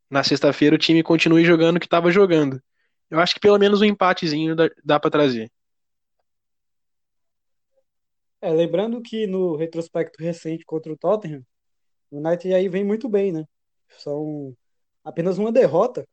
na 0.07 0.23
sexta-feira 0.23 0.75
o 0.75 0.79
time 0.79 1.01
continue 1.01 1.43
jogando 1.43 1.77
o 1.77 1.79
que 1.79 1.87
estava 1.87 2.11
jogando. 2.11 2.61
Eu 3.09 3.19
acho 3.19 3.33
que 3.33 3.39
pelo 3.39 3.57
menos 3.57 3.81
um 3.81 3.85
empatezinho 3.85 4.55
dá, 4.55 4.69
dá 4.85 4.99
para 4.99 5.09
trazer. 5.09 5.51
É, 8.39 8.51
lembrando 8.51 9.01
que 9.01 9.25
no 9.25 9.55
retrospecto 9.55 10.21
recente 10.21 10.63
contra 10.63 10.93
o 10.93 10.97
Tottenham, 10.97 11.43
o 12.11 12.19
United 12.19 12.53
aí 12.53 12.69
vem 12.69 12.83
muito 12.83 13.09
bem, 13.09 13.31
né? 13.31 13.45
São 13.97 14.55
apenas 15.03 15.39
uma 15.39 15.51
derrota. 15.51 16.07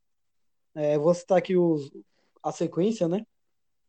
É, 0.74 0.96
vou 0.96 1.12
citar 1.12 1.36
aqui 1.36 1.54
os, 1.54 1.90
a 2.42 2.50
sequência, 2.50 3.06
né? 3.06 3.26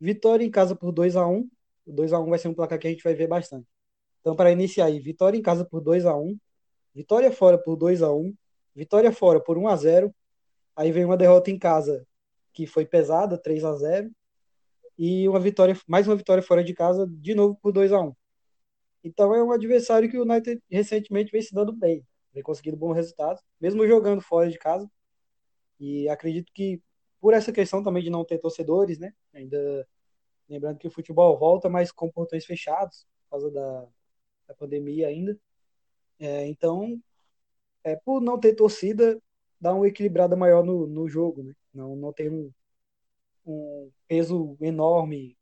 Vitória 0.01 0.43
em 0.43 0.51
casa 0.51 0.75
por 0.75 0.91
2 0.91 1.15
a 1.15 1.25
1 1.25 1.49
O 1.85 1.93
2 1.93 2.11
a 2.11 2.19
1 2.19 2.29
vai 2.29 2.37
ser 2.37 2.49
um 2.49 2.53
placar 2.53 2.77
que 2.77 2.87
a 2.87 2.89
gente 2.89 3.03
vai 3.03 3.15
ver 3.15 3.27
bastante. 3.27 3.65
Então, 4.19 4.35
para 4.35 4.51
iniciar 4.51 4.87
aí, 4.87 4.99
vitória 4.99 5.37
em 5.37 5.41
casa 5.41 5.63
por 5.63 5.79
2 5.79 6.05
a 6.05 6.13
1 6.13 6.37
vitória 6.97 7.31
fora 7.31 7.57
por 7.57 7.75
2 7.75 8.01
a 8.01 8.11
1 8.11 8.33
vitória 8.75 9.11
fora 9.11 9.39
por 9.39 9.57
1 9.57 9.67
a 9.67 9.75
0 9.75 10.15
Aí 10.75 10.91
vem 10.91 11.05
uma 11.05 11.17
derrota 11.17 11.49
em 11.49 11.57
casa 11.57 12.05
que 12.53 12.67
foi 12.67 12.85
pesada, 12.85 13.37
3 13.37 13.63
a 13.63 13.73
0 13.75 14.11
e 14.97 15.27
uma 15.29 15.39
vitória, 15.39 15.75
mais 15.87 16.07
uma 16.07 16.15
vitória 16.15 16.43
fora 16.43 16.63
de 16.63 16.73
casa, 16.73 17.07
de 17.07 17.35
novo 17.35 17.57
por 17.61 17.71
2 17.71 17.91
a 17.93 18.01
1 18.01 18.13
então 19.03 19.33
é 19.33 19.43
um 19.43 19.51
adversário 19.51 20.09
que 20.09 20.17
o 20.17 20.23
United 20.23 20.61
recentemente 20.69 21.31
vem 21.31 21.41
se 21.41 21.53
dando 21.53 21.71
bem, 21.71 22.05
vem 22.33 22.43
conseguindo 22.43 22.77
bons 22.77 22.93
resultados, 22.93 23.41
mesmo 23.61 23.87
jogando 23.87 24.21
fora 24.21 24.49
de 24.49 24.57
casa. 24.57 24.89
E 25.79 26.09
acredito 26.09 26.51
que 26.53 26.81
por 27.21 27.33
essa 27.33 27.51
questão 27.51 27.83
também 27.83 28.03
de 28.03 28.09
não 28.09 28.25
ter 28.25 28.37
torcedores, 28.37 28.99
né? 28.99 29.13
Ainda 29.33 29.87
lembrando 30.49 30.77
que 30.77 30.87
o 30.87 30.91
futebol 30.91 31.37
volta, 31.37 31.69
mas 31.69 31.91
com 31.91 32.11
portões 32.11 32.45
fechados, 32.45 33.07
por 33.23 33.29
causa 33.31 33.51
da, 33.51 33.87
da 34.47 34.53
pandemia 34.55 35.07
ainda. 35.07 35.37
É, 36.19 36.47
então, 36.47 37.01
é, 37.83 37.95
por 37.95 38.21
não 38.21 38.39
ter 38.39 38.55
torcida, 38.55 39.21
dá 39.59 39.73
uma 39.73 39.87
equilibrada 39.87 40.35
maior 40.35 40.63
no, 40.63 40.87
no 40.87 41.07
jogo, 41.07 41.43
né? 41.43 41.53
Não, 41.73 41.95
não 41.95 42.13
tem 42.13 42.29
um, 42.29 42.51
um 43.45 43.91
peso 44.07 44.57
enorme 44.61 45.37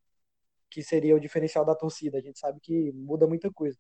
que 0.70 0.84
seria 0.84 1.16
o 1.16 1.20
diferencial 1.20 1.66
da 1.66 1.76
torcida. 1.76 2.18
A 2.18 2.22
gente 2.22 2.40
sabe 2.40 2.60
que 2.62 2.92
muda 2.94 3.28
muita 3.28 3.52
coisa. 3.52 3.78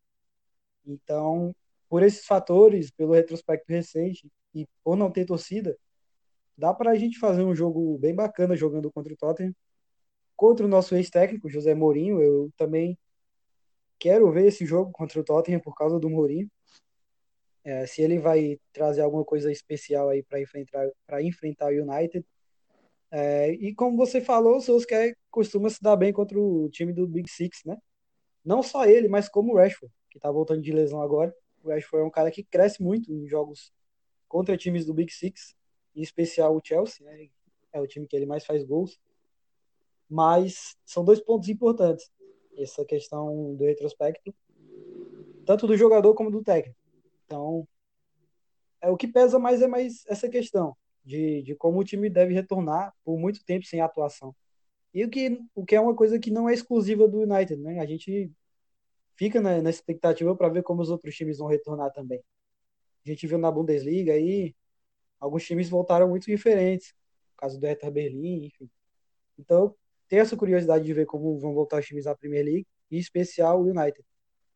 Então, 0.86 1.56
por 1.90 2.04
esses 2.04 2.26
fatores, 2.26 2.92
pelo 2.92 3.14
retrospecto 3.14 3.66
recente 3.72 4.32
e 4.54 4.68
por 4.84 4.96
não 4.96 5.12
ter 5.12 5.26
torcida, 5.26 5.78
dá 6.58 6.74
para 6.74 6.92
a 6.92 6.96
gente 6.96 7.20
fazer 7.20 7.44
um 7.44 7.56
jogo 7.56 7.98
bem 7.98 8.16
bacana 8.16 8.56
jogando 8.56 8.92
contra 8.92 9.14
o 9.14 9.18
Tottenham. 9.18 9.56
Contra 10.36 10.66
o 10.66 10.70
nosso 10.70 10.96
ex-técnico, 10.96 11.50
José 11.50 11.74
Mourinho, 11.76 12.22
eu 12.22 12.52
também 12.58 12.98
quero 14.00 14.32
ver 14.32 14.48
esse 14.48 14.66
jogo 14.66 14.92
contra 14.92 15.20
o 15.20 15.24
Tottenham 15.24 15.60
por 15.62 15.76
causa 15.76 16.00
do 16.00 16.10
Mourinho. 16.10 16.50
É, 17.66 17.88
se 17.88 18.04
ele 18.04 18.20
vai 18.20 18.60
trazer 18.72 19.02
alguma 19.02 19.26
coisa 19.26 19.52
especial 19.52 20.10
aí 20.10 20.22
para 20.22 20.40
enfrentar 20.40 20.88
para 21.08 21.24
enfrentar 21.24 21.74
o 21.74 21.82
United. 21.82 22.24
É, 23.10 23.52
e 23.54 23.74
como 23.74 23.98
você 23.98 24.22
falou, 24.22 24.58
o 24.58 24.62
Solskjaer 24.62 25.18
costuma 25.32 25.68
se 25.70 25.82
dar 25.82 25.96
bem 25.96 26.14
contra 26.14 26.40
o 26.40 26.70
time 26.70 26.94
do 26.94 27.08
Big 27.08 27.28
Six, 27.28 27.64
né? 27.66 27.76
Não 28.44 28.62
só 28.62 28.86
ele, 28.86 29.08
mas 29.08 29.28
como 29.28 29.54
o 29.54 29.58
Rashford, 29.58 29.92
que 30.12 30.20
está 30.20 30.32
voltando 30.32 30.62
de 30.62 30.72
lesão 30.72 31.02
agora. 31.02 31.36
O 31.64 31.70
Rashford 31.70 32.04
é 32.04 32.08
um 32.08 32.12
cara 32.12 32.30
que 32.30 32.44
cresce 32.44 32.84
muito 32.84 33.12
em 33.12 33.28
jogos 33.28 33.74
contra 34.28 34.56
times 34.56 34.86
do 34.86 34.94
Big 34.94 35.12
Six, 35.12 35.56
em 35.96 36.04
especial 36.04 36.56
o 36.56 36.62
Chelsea, 36.64 37.04
né? 37.04 37.30
É 37.74 37.82
o 37.82 37.88
time 37.88 38.06
que 38.06 38.16
ele 38.16 38.28
mais 38.28 38.46
faz 38.46 38.64
gols. 38.64 39.00
Mas 40.08 40.78
são 40.86 41.04
dois 41.04 41.20
pontos 41.20 41.50
importantes. 41.50 42.12
Essa 42.56 42.86
questão 42.86 43.56
do 43.56 43.66
retrospecto, 43.66 44.34
tanto 45.46 45.66
do 45.66 45.76
jogador 45.76 46.14
como 46.14 46.30
do 46.30 46.44
técnico. 46.44 46.85
Então, 47.26 47.68
é 48.82 48.90
o 48.90 48.98
que 48.98 49.08
pesa 49.08 49.40
mais 49.40 49.62
é 49.62 49.68
mais 49.68 50.06
essa 50.08 50.30
questão 50.30 50.76
de, 51.04 51.42
de 51.44 51.56
como 51.56 51.80
o 51.80 51.84
time 51.84 52.10
deve 52.10 52.34
retornar 52.34 52.94
por 53.04 53.18
muito 53.18 53.44
tempo 53.46 53.66
sem 53.66 53.82
atuação. 53.82 54.36
E 54.94 55.04
o 55.06 55.10
que, 55.10 55.42
o 55.56 55.66
que 55.66 55.76
é 55.76 55.82
uma 55.82 55.96
coisa 55.96 56.20
que 56.20 56.32
não 56.32 56.50
é 56.50 56.54
exclusiva 56.54 57.08
do 57.08 57.22
United, 57.22 57.58
né? 57.62 57.80
A 57.80 57.86
gente 57.86 58.32
fica 59.18 59.42
na, 59.42 59.62
na 59.62 59.70
expectativa 59.70 60.36
para 60.36 60.50
ver 60.50 60.64
como 60.64 60.82
os 60.82 60.90
outros 60.90 61.16
times 61.16 61.38
vão 61.40 61.48
retornar 61.48 61.92
também. 61.92 62.24
A 63.06 63.10
gente 63.10 63.28
viu 63.28 63.38
na 63.38 63.52
Bundesliga 63.52 64.14
aí, 64.14 64.56
alguns 65.20 65.46
times 65.46 65.70
voltaram 65.70 66.10
muito 66.10 66.26
diferentes, 66.28 66.94
no 67.32 67.38
caso 67.38 67.60
do 67.60 67.66
Hertha 67.66 67.92
Berlim, 67.92 68.46
enfim. 68.46 68.70
Então, 69.38 69.76
tem 70.08 70.20
essa 70.20 70.38
curiosidade 70.38 70.86
de 70.86 70.94
ver 70.94 71.06
como 71.06 71.38
vão 71.40 71.54
voltar 71.54 71.80
os 71.80 71.86
times 71.86 72.06
da 72.06 72.16
Premier 72.16 72.46
League, 72.46 72.68
em 72.92 72.98
especial 72.98 73.62
o 73.62 73.66
United 73.66 74.06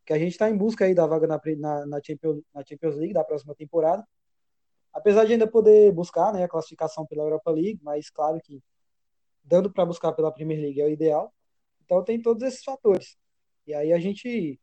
que 0.10 0.14
a 0.14 0.18
gente 0.18 0.32
está 0.32 0.50
em 0.50 0.58
busca 0.58 0.86
aí 0.86 0.96
da 0.96 1.06
vaga 1.06 1.28
na, 1.28 1.40
na, 1.60 1.86
na, 1.86 2.02
Champions, 2.04 2.42
na 2.52 2.66
Champions 2.66 2.96
League 2.96 3.14
da 3.14 3.24
próxima 3.24 3.54
temporada. 3.54 4.04
Apesar 4.92 5.24
de 5.24 5.34
ainda 5.34 5.46
poder 5.46 5.92
buscar 5.92 6.34
né, 6.34 6.44
a 6.44 6.48
classificação 6.48 7.06
pela 7.06 7.22
Europa 7.22 7.52
League, 7.52 7.80
mas 7.84 8.10
claro 8.10 8.42
que 8.44 8.60
dando 9.44 9.72
para 9.72 9.86
buscar 9.86 10.12
pela 10.14 10.32
Premier 10.32 10.60
League 10.60 10.82
é 10.82 10.86
o 10.86 10.90
ideal. 10.90 11.32
Então 11.86 12.04
tem 12.04 12.20
todos 12.20 12.42
esses 12.42 12.64
fatores. 12.64 13.20
E 13.68 13.74
aí 13.76 13.94
a 13.94 14.00
gente 14.00 14.60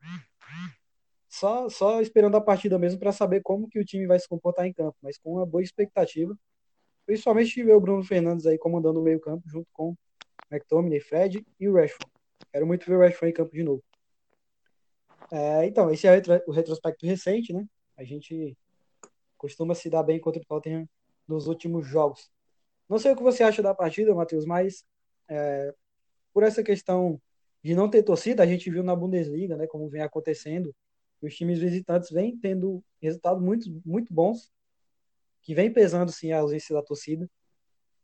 só, 1.28 1.68
só 1.68 2.00
esperando 2.00 2.36
a 2.36 2.40
partida 2.40 2.76
mesmo 2.76 2.98
para 2.98 3.12
saber 3.12 3.40
como 3.40 3.68
que 3.68 3.78
o 3.78 3.84
time 3.84 4.04
vai 4.04 4.18
se 4.18 4.28
comportar 4.28 4.66
em 4.66 4.72
campo, 4.72 4.96
mas 5.00 5.16
com 5.16 5.34
uma 5.34 5.46
boa 5.46 5.62
expectativa. 5.62 6.36
Principalmente 7.06 7.62
ver 7.62 7.74
o 7.74 7.80
Bruno 7.80 8.02
Fernandes 8.02 8.46
aí 8.46 8.58
comandando 8.58 8.98
o 8.98 9.04
meio 9.04 9.20
campo 9.20 9.48
junto 9.48 9.68
com 9.72 9.94
McTominay, 10.50 10.98
Fred 10.98 11.46
e 11.60 11.68
o 11.68 11.74
Rashford. 11.74 12.10
Quero 12.50 12.66
muito 12.66 12.84
ver 12.84 12.96
o 12.96 12.98
Rashford 12.98 13.30
em 13.30 13.32
campo 13.32 13.52
de 13.52 13.62
novo. 13.62 13.84
É, 15.30 15.66
então, 15.66 15.90
esse 15.90 16.06
é 16.06 16.22
o 16.46 16.52
retrospecto 16.52 17.06
recente, 17.06 17.52
né? 17.52 17.66
A 17.96 18.04
gente 18.04 18.56
costuma 19.36 19.74
se 19.74 19.90
dar 19.90 20.02
bem 20.02 20.20
contra 20.20 20.40
o 20.40 20.44
Tottenham 20.44 20.88
nos 21.26 21.46
últimos 21.46 21.86
jogos. 21.86 22.30
Não 22.88 22.98
sei 22.98 23.12
o 23.12 23.16
que 23.16 23.22
você 23.22 23.42
acha 23.42 23.62
da 23.62 23.74
partida, 23.74 24.14
Matheus, 24.14 24.46
mas 24.46 24.84
é, 25.28 25.74
por 26.32 26.42
essa 26.42 26.62
questão 26.62 27.20
de 27.62 27.74
não 27.74 27.90
ter 27.90 28.02
torcida, 28.02 28.42
a 28.42 28.46
gente 28.46 28.70
viu 28.70 28.82
na 28.84 28.94
Bundesliga, 28.94 29.56
né, 29.56 29.66
como 29.66 29.88
vem 29.88 30.02
acontecendo, 30.02 30.74
os 31.20 31.34
times 31.34 31.58
visitantes 31.58 32.10
vêm 32.10 32.36
tendo 32.38 32.82
resultados 33.02 33.42
muito, 33.42 33.68
muito 33.84 34.12
bons, 34.14 34.52
que 35.42 35.54
vem 35.54 35.72
pesando 35.72 36.12
sim 36.12 36.30
a 36.30 36.40
ausência 36.40 36.74
da 36.74 36.82
torcida. 36.82 37.28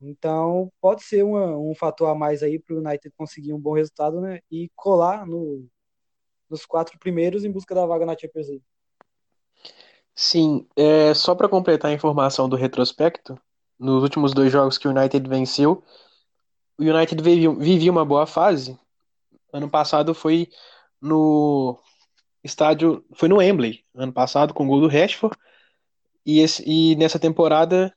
Então, 0.00 0.72
pode 0.80 1.04
ser 1.04 1.22
uma, 1.22 1.56
um 1.56 1.74
fator 1.74 2.08
a 2.08 2.14
mais 2.14 2.42
aí 2.42 2.58
para 2.58 2.74
o 2.74 2.78
United 2.78 3.14
conseguir 3.16 3.52
um 3.52 3.60
bom 3.60 3.74
resultado 3.74 4.20
né, 4.20 4.40
e 4.50 4.68
colar 4.74 5.24
no, 5.26 5.68
nos 6.52 6.66
quatro 6.66 6.98
primeiros 6.98 7.44
em 7.44 7.50
busca 7.50 7.74
da 7.74 7.86
vaga 7.86 8.04
na 8.04 8.16
Champions 8.16 8.48
League. 8.48 8.64
Sim, 10.14 10.66
é, 10.76 11.14
só 11.14 11.34
para 11.34 11.48
completar 11.48 11.90
a 11.90 11.94
informação 11.94 12.48
do 12.48 12.54
retrospecto, 12.54 13.40
nos 13.78 14.02
últimos 14.02 14.34
dois 14.34 14.52
jogos 14.52 14.76
que 14.76 14.86
o 14.86 14.90
United 14.90 15.26
venceu, 15.28 15.82
o 16.78 16.82
United 16.82 17.20
vivia 17.22 17.90
uma 17.90 18.04
boa 18.04 18.26
fase. 18.26 18.78
Ano 19.52 19.68
passado 19.68 20.14
foi 20.14 20.48
no 21.00 21.78
estádio, 22.44 23.04
foi 23.14 23.28
no 23.28 23.38
Wembley, 23.38 23.84
ano 23.94 24.12
passado 24.12 24.52
com 24.52 24.64
o 24.64 24.68
gol 24.68 24.80
do 24.80 24.88
Rashford, 24.88 25.36
e, 26.24 26.40
esse, 26.40 26.62
e 26.66 26.94
nessa 26.96 27.18
temporada 27.18 27.92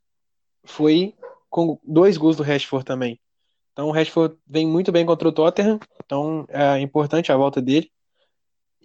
foi 0.64 1.14
com 1.50 1.78
dois 1.84 2.18
gols 2.18 2.38
do 2.38 2.44
Rashford 2.44 2.86
também. 2.86 3.20
Então 3.74 3.90
o 3.90 3.92
Rashford 3.92 4.38
vem 4.48 4.66
muito 4.66 4.92
bem 4.92 5.06
contra 5.06 5.28
o 5.28 5.32
Tottenham, 5.34 5.80
então 6.04 6.46
é 6.48 6.80
importante 6.80 7.32
a 7.32 7.38
volta 7.38 7.62
dele. 7.62 7.92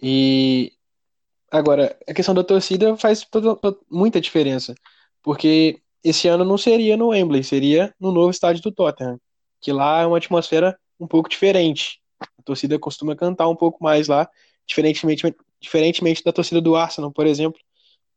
E 0.01 0.73
agora, 1.51 1.97
a 2.07 2.13
questão 2.13 2.33
da 2.33 2.43
torcida 2.43 2.97
faz 2.97 3.23
toda, 3.25 3.57
muita 3.89 4.19
diferença, 4.19 4.73
porque 5.21 5.81
esse 6.03 6.27
ano 6.27 6.43
não 6.43 6.57
seria 6.57 6.97
no 6.97 7.09
Wembley, 7.09 7.43
seria 7.43 7.93
no 7.99 8.11
novo 8.11 8.31
estádio 8.31 8.63
do 8.63 8.71
Tottenham, 8.71 9.19
que 9.59 9.71
lá 9.71 10.01
é 10.01 10.05
uma 10.07 10.17
atmosfera 10.17 10.77
um 10.99 11.07
pouco 11.07 11.29
diferente. 11.29 12.01
A 12.19 12.41
torcida 12.43 12.79
costuma 12.79 13.15
cantar 13.15 13.47
um 13.47 13.55
pouco 13.55 13.83
mais 13.83 14.07
lá, 14.07 14.27
diferentemente, 14.65 15.35
diferentemente 15.59 16.23
da 16.23 16.31
torcida 16.31 16.59
do 16.59 16.75
Arsenal, 16.75 17.11
por 17.11 17.27
exemplo, 17.27 17.59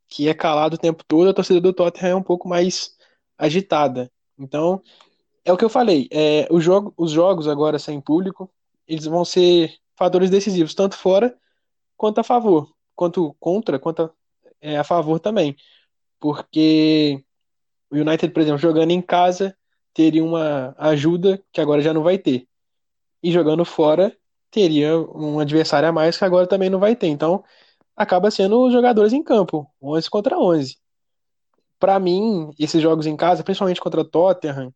que 0.07 0.27
é 0.27 0.33
calado 0.33 0.75
o 0.75 0.79
tempo 0.79 1.03
todo, 1.07 1.29
a 1.29 1.33
torcida 1.33 1.61
do 1.61 1.73
Tottenham 1.73 2.11
é 2.11 2.15
um 2.15 2.23
pouco 2.23 2.47
mais 2.47 2.95
agitada. 3.37 4.11
Então, 4.37 4.81
é 5.43 5.53
o 5.53 5.57
que 5.57 5.63
eu 5.63 5.69
falei, 5.69 6.07
é, 6.11 6.47
jogo, 6.59 6.93
os 6.97 7.11
jogos 7.11 7.47
agora 7.47 7.77
sem 7.77 8.01
público, 8.01 8.49
eles 8.87 9.05
vão 9.05 9.23
ser 9.23 9.75
fatores 9.95 10.29
decisivos, 10.29 10.73
tanto 10.73 10.95
fora 10.95 11.35
quanto 11.97 12.19
a 12.19 12.23
favor, 12.23 12.71
quanto 12.95 13.35
contra, 13.39 13.79
quanto 13.79 14.03
a, 14.03 14.11
é, 14.61 14.77
a 14.77 14.83
favor 14.83 15.19
também. 15.19 15.55
Porque 16.19 17.23
o 17.91 17.95
United, 17.95 18.33
por 18.33 18.41
exemplo, 18.41 18.59
jogando 18.59 18.91
em 18.91 19.01
casa, 19.01 19.55
teria 19.93 20.23
uma 20.23 20.75
ajuda 20.77 21.41
que 21.51 21.61
agora 21.61 21.81
já 21.81 21.93
não 21.93 22.03
vai 22.03 22.17
ter. 22.17 22.47
E 23.23 23.31
jogando 23.31 23.65
fora, 23.65 24.15
teria 24.51 24.97
um 24.97 25.39
adversário 25.39 25.89
a 25.89 25.91
mais 25.91 26.17
que 26.17 26.25
agora 26.25 26.47
também 26.47 26.69
não 26.69 26.79
vai 26.79 26.95
ter. 26.95 27.07
Então, 27.07 27.43
acaba 27.95 28.29
sendo 28.29 28.65
os 28.65 28.73
jogadores 28.73 29.13
em 29.13 29.23
campo, 29.23 29.67
11 29.81 30.09
contra 30.09 30.37
11. 30.37 30.77
Para 31.79 31.99
mim, 31.99 32.51
esses 32.59 32.81
jogos 32.81 33.05
em 33.05 33.15
casa, 33.15 33.43
principalmente 33.43 33.81
contra 33.81 34.03
Tottenham, 34.03 34.73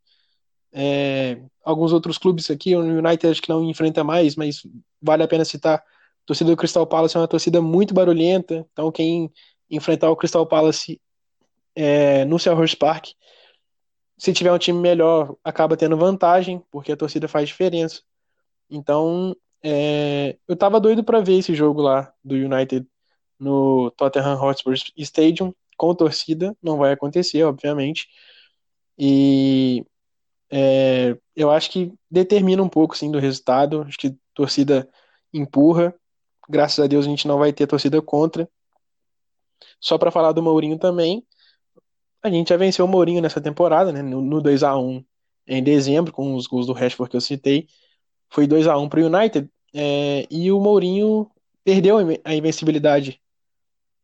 é, 0.72 1.42
alguns 1.64 1.92
outros 1.92 2.18
clubes 2.18 2.50
aqui, 2.50 2.76
o 2.76 2.82
United 2.82 3.28
acho 3.28 3.42
que 3.42 3.50
não 3.50 3.64
enfrenta 3.64 4.04
mais, 4.04 4.36
mas 4.36 4.62
vale 5.02 5.24
a 5.24 5.28
pena 5.28 5.46
citar 5.46 5.84
torcida 6.30 6.52
do 6.52 6.58
Crystal 6.58 6.86
Palace 6.86 7.18
é 7.18 7.20
uma 7.20 7.28
torcida 7.28 7.60
muito 7.60 7.92
barulhenta, 7.92 8.64
então 8.72 8.92
quem 8.92 9.34
enfrentar 9.68 10.12
o 10.12 10.16
Crystal 10.16 10.46
Palace 10.46 11.02
é, 11.76 12.24
no 12.26 12.38
Selhurst 12.38 12.78
Park, 12.78 13.08
se 14.16 14.32
tiver 14.32 14.54
um 14.54 14.60
time 14.60 14.80
melhor, 14.80 15.36
acaba 15.44 15.76
tendo 15.76 15.98
vantagem, 15.98 16.62
porque 16.70 16.92
a 16.92 16.98
torcida 16.98 17.28
faz 17.28 17.50
diferença. 17.50 18.04
Então, 18.70 19.36
é, 19.64 20.38
eu 20.48 20.56
tava 20.56 20.80
doido 20.80 21.04
para 21.04 21.20
ver 21.20 21.40
esse 21.40 21.56
jogo 21.56 21.82
lá 21.82 22.14
do 22.24 22.36
United 22.36 22.86
no 23.40 23.90
Tottenham 23.98 24.40
Hotspur 24.40 24.76
Stadium 24.98 25.52
com 25.76 25.96
torcida, 25.96 26.56
não 26.62 26.78
vai 26.78 26.92
acontecer, 26.92 27.42
obviamente. 27.42 28.08
E 29.00 29.84
é, 30.52 31.18
eu 31.36 31.50
acho 31.50 31.72
que 31.72 31.92
determina 32.12 32.62
um 32.62 32.70
pouco 32.70 32.96
sim 32.96 33.10
do 33.10 33.18
resultado. 33.18 33.82
Acho 33.82 33.98
que 33.98 34.16
torcida 34.36 34.88
empurra 35.34 35.96
Graças 36.50 36.80
a 36.84 36.88
Deus 36.88 37.06
a 37.06 37.10
gente 37.10 37.28
não 37.28 37.38
vai 37.38 37.54
ter 37.54 37.68
torcida 37.68 38.02
contra. 38.02 38.50
Só 39.80 39.98
para 39.98 40.10
falar 40.10 40.32
do 40.32 40.42
Mourinho 40.42 40.80
também, 40.80 41.24
a 42.24 42.30
gente 42.30 42.50
já 42.50 42.58
venceu 42.58 42.86
o 42.86 42.88
Mourinho 42.88 43.22
nessa 43.22 43.40
temporada, 43.40 43.92
né? 43.92 44.02
No, 44.02 44.20
no 44.20 44.42
2 44.42 44.64
a 44.64 44.78
1 44.78 45.04
em 45.48 45.64
dezembro, 45.64 46.12
com 46.12 46.36
os 46.36 46.48
gols 46.48 46.68
do 46.68 46.74
Rashford 46.74 47.10
que 47.10 47.18
eu 47.18 47.22
citei. 47.22 47.68
Foi 48.30 48.48
2 48.48 48.68
a 48.68 48.78
1 48.78 48.90
para 48.90 49.00
o 49.00 49.06
United. 49.06 49.50
É, 49.74 50.28
e 50.30 50.52
o 50.52 50.60
Mourinho 50.60 51.30
perdeu 51.64 51.98
a 52.24 52.36
invencibilidade 52.36 53.22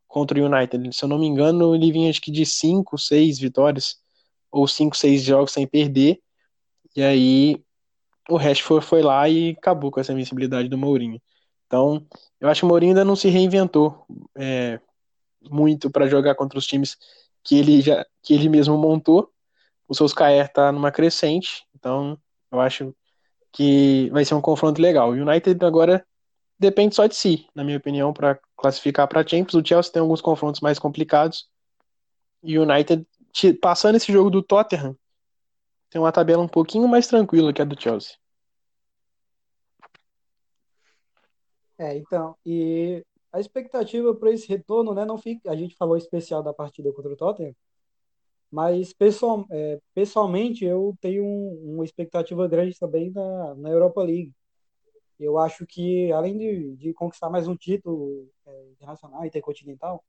contra 0.08 0.40
o 0.40 0.46
United. 0.46 0.96
Se 0.96 1.04
eu 1.04 1.10
não 1.10 1.18
me 1.18 1.25
engano, 1.25 1.75
ele 1.75 1.92
vinha 1.92 2.10
acho 2.10 2.22
que 2.22 2.32
de 2.32 2.46
5, 2.46 2.98
6 2.98 3.40
vitórias, 3.40 3.98
ou 4.52 4.68
5, 4.68 4.96
6 4.96 5.24
jogos 5.24 5.52
sem 5.52 5.68
perder. 5.68 6.20
E 6.96 7.02
aí 7.02 7.64
o 8.30 8.38
Rashford 8.38 8.86
foi 8.86 9.02
lá 9.02 9.28
e 9.28 9.52
acabou 9.52 9.92
com 9.92 10.00
essa 10.00 10.14
invencibilidade 10.14 10.70
do 10.70 10.78
Mourinho. 10.78 11.22
Então, 11.67 12.05
eu 12.39 12.50
acho 12.50 12.62
que 12.62 12.65
o 12.65 12.69
Mourinho 12.69 12.91
ainda 12.91 13.05
não 13.05 13.15
se 13.15 13.27
reinventou 13.27 14.05
é, 14.36 14.79
muito 15.50 15.89
para 15.89 16.07
jogar 16.07 16.36
contra 16.36 16.57
os 16.57 16.65
times 16.67 16.98
que 17.43 17.57
ele 17.57 17.81
já 17.81 18.05
que 18.24 18.34
ele 18.34 18.50
mesmo 18.50 18.77
montou. 18.77 19.31
O 19.88 19.93
Solskjaer 19.93 20.45
está 20.45 20.72
numa 20.72 20.91
crescente, 20.91 21.63
então 21.75 22.17
eu 22.51 22.60
acho 22.60 22.95
que 23.51 24.10
vai 24.12 24.25
ser 24.25 24.34
um 24.36 24.41
confronto 24.41 24.81
legal. 24.81 25.10
O 25.12 25.13
United 25.13 25.63
agora 25.63 26.05
depende 26.57 26.95
só 26.95 27.05
de 27.07 27.15
si, 27.15 27.48
na 27.55 27.63
minha 27.63 27.77
opinião, 27.77 28.12
para 28.12 28.39
classificar 28.57 29.07
para 29.07 29.25
Champions. 29.25 29.53
O 29.53 29.65
Chelsea 29.65 29.91
tem 29.91 30.01
alguns 30.01 30.22
confrontos 30.22 30.62
mais 30.62 30.79
complicados. 30.79 31.48
E 32.43 32.57
o 32.57 32.63
United, 32.63 33.05
passando 33.62 33.95
esse 33.95 34.12
jogo 34.12 34.29
do 34.29 34.41
Tottenham, 34.41 34.95
tem 35.89 36.01
uma 36.01 36.12
tabela 36.12 36.43
um 36.43 36.48
pouquinho 36.48 36.88
mais 36.88 37.07
tranquila 37.07 37.53
que 37.53 37.62
a 37.62 37.65
do 37.65 37.79
Chelsea. 37.79 38.15
É, 41.77 41.98
então, 41.98 42.36
e 42.46 43.03
a 43.32 43.39
expectativa 43.39 44.15
para 44.15 44.32
esse 44.32 44.48
retorno, 44.48 44.94
né, 44.94 45.05
não 45.05 45.17
fica, 45.17 45.51
a 45.51 45.55
gente 45.55 45.75
falou 45.75 45.98
especial 45.98 46.41
da 46.41 46.53
partida 46.53 46.91
contra 46.94 47.12
o 47.12 47.17
Tottenham, 47.17 47.53
mas 48.50 48.94
pessoal, 48.94 49.46
é, 49.51 49.79
pessoalmente 49.94 50.63
eu 50.63 50.96
tenho 51.01 51.25
um, 51.25 51.75
uma 51.75 51.84
expectativa 51.84 52.48
grande 52.48 52.79
também 52.79 53.12
na, 53.12 53.55
na 53.55 53.70
Europa 53.70 54.01
League. 54.01 54.34
Eu 55.20 55.38
acho 55.38 55.65
que, 55.65 56.12
além 56.13 56.38
de, 56.38 56.75
de 56.77 56.94
conquistar 56.94 57.29
mais 57.29 57.48
um 57.48 57.55
título 57.55 58.29
é, 58.46 58.70
internacional, 58.72 59.25
intercontinental, 59.25 60.03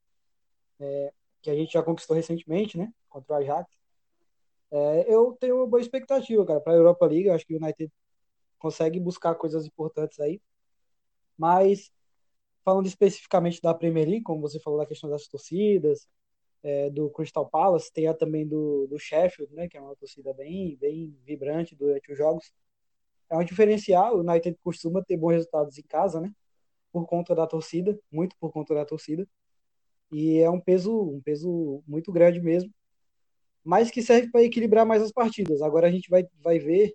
é, 0.81 1.13
que 1.43 1.51
a 1.51 1.55
gente 1.55 1.73
já 1.73 1.83
conquistou 1.83 2.15
recentemente, 2.17 2.79
né, 2.79 2.93
contra 3.09 3.35
o 3.35 3.37
Ajax, 3.37 3.77
é, 4.71 5.13
eu 5.13 5.37
tenho 5.41 5.57
uma 5.57 5.67
boa 5.67 5.81
expectativa, 5.81 6.45
cara, 6.45 6.61
para 6.61 6.73
a 6.73 6.77
Europa 6.77 7.07
League. 7.07 7.27
Eu 7.29 7.35
acho 7.35 7.47
que 7.47 7.55
o 7.55 7.57
United 7.57 7.91
consegue 8.59 9.01
buscar 9.01 9.35
coisas 9.35 9.67
importantes 9.67 10.19
aí. 10.21 10.41
Mas, 11.39 11.91
falando 12.65 12.87
especificamente 12.87 13.61
da 13.63 13.75
Premier 13.75 14.07
League, 14.07 14.23
como 14.23 14.41
você 14.41 14.61
falou 14.61 14.79
da 14.79 14.87
questão 14.87 15.11
das 15.11 15.27
torcidas, 15.29 16.09
é, 16.63 16.91
do 16.91 17.11
Crystal 17.11 17.49
Palace, 17.49 17.93
tem 17.93 18.09
a 18.09 18.15
também 18.15 18.47
do, 18.47 18.87
do 18.89 18.99
Sheffield, 18.99 19.55
né, 19.55 19.69
que 19.69 19.77
é 19.77 19.81
uma 19.81 19.97
torcida 19.97 20.33
bem, 20.35 20.77
bem 20.77 21.17
vibrante 21.25 21.77
durante 21.77 22.11
os 22.13 22.19
jogos 22.19 22.53
é 23.31 23.37
um 23.37 23.45
diferencial. 23.45 24.17
O 24.17 24.21
United 24.21 24.57
costuma 24.63 25.03
ter 25.03 25.17
bons 25.17 25.33
resultados 25.33 25.79
em 25.79 25.83
casa, 25.83 26.21
né? 26.21 26.33
Por 26.93 27.07
conta 27.07 27.35
da 27.35 27.47
torcida, 27.47 27.99
muito 28.11 28.37
por 28.39 28.53
conta 28.53 28.75
da 28.75 28.85
torcida. 28.85 29.27
E 30.13 30.39
é 30.39 30.51
um 30.51 30.61
peso, 30.61 30.93
um 30.93 31.21
peso 31.21 31.83
muito 31.87 32.13
grande 32.13 32.41
mesmo, 32.41 32.73
mas 33.65 33.91
que 33.91 34.03
serve 34.03 34.31
para 34.31 34.43
equilibrar 34.43 34.87
mais 34.87 35.03
as 35.03 35.13
partidas. 35.13 35.63
Agora 35.63 35.89
a 35.89 35.91
gente 35.91 36.09
vai, 36.11 36.27
vai 36.41 36.59
ver 36.59 36.95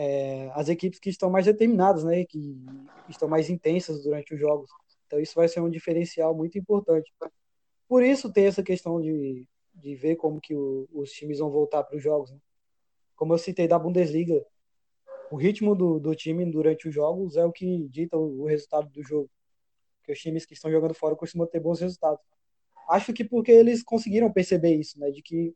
é, 0.00 0.48
as 0.54 0.68
equipes 0.68 1.00
que 1.00 1.10
estão 1.10 1.28
mais 1.28 1.44
determinadas, 1.44 2.04
né? 2.04 2.24
Que 2.24 2.56
estão 3.08 3.28
mais 3.28 3.50
intensas 3.50 4.04
durante 4.04 4.32
os 4.32 4.38
jogos. 4.38 4.70
Então 5.04 5.18
isso 5.18 5.34
vai 5.34 5.48
ser 5.48 5.58
um 5.58 5.68
diferencial 5.68 6.32
muito 6.32 6.56
importante. 6.56 7.12
Por 7.88 8.04
isso 8.04 8.32
tem 8.32 8.46
essa 8.46 8.62
questão 8.62 9.00
de, 9.00 9.44
de 9.74 9.96
ver 9.96 10.14
como 10.14 10.40
que 10.40 10.54
o, 10.54 10.88
os 10.92 11.10
times 11.10 11.40
vão 11.40 11.50
voltar 11.50 11.82
para 11.82 11.96
os 11.96 12.02
jogos. 12.02 12.30
Né? 12.30 12.38
Como 13.16 13.34
eu 13.34 13.38
citei 13.38 13.66
da 13.66 13.76
Bundesliga, 13.76 14.46
o 15.32 15.36
ritmo 15.36 15.74
do, 15.74 15.98
do 15.98 16.14
time 16.14 16.48
durante 16.48 16.88
os 16.88 16.94
jogos 16.94 17.36
é 17.36 17.44
o 17.44 17.50
que 17.50 17.88
dita 17.88 18.16
o, 18.16 18.42
o 18.42 18.46
resultado 18.46 18.88
do 18.90 19.02
jogo. 19.02 19.28
Porque 19.98 20.12
os 20.12 20.18
times 20.20 20.46
que 20.46 20.54
estão 20.54 20.70
jogando 20.70 20.94
fora 20.94 21.16
costumam 21.16 21.48
ter 21.48 21.58
bons 21.58 21.80
resultados. 21.80 22.20
Acho 22.88 23.12
que 23.12 23.24
porque 23.24 23.50
eles 23.50 23.82
conseguiram 23.82 24.32
perceber 24.32 24.76
isso, 24.76 24.96
né? 25.00 25.10
De 25.10 25.22
que 25.22 25.52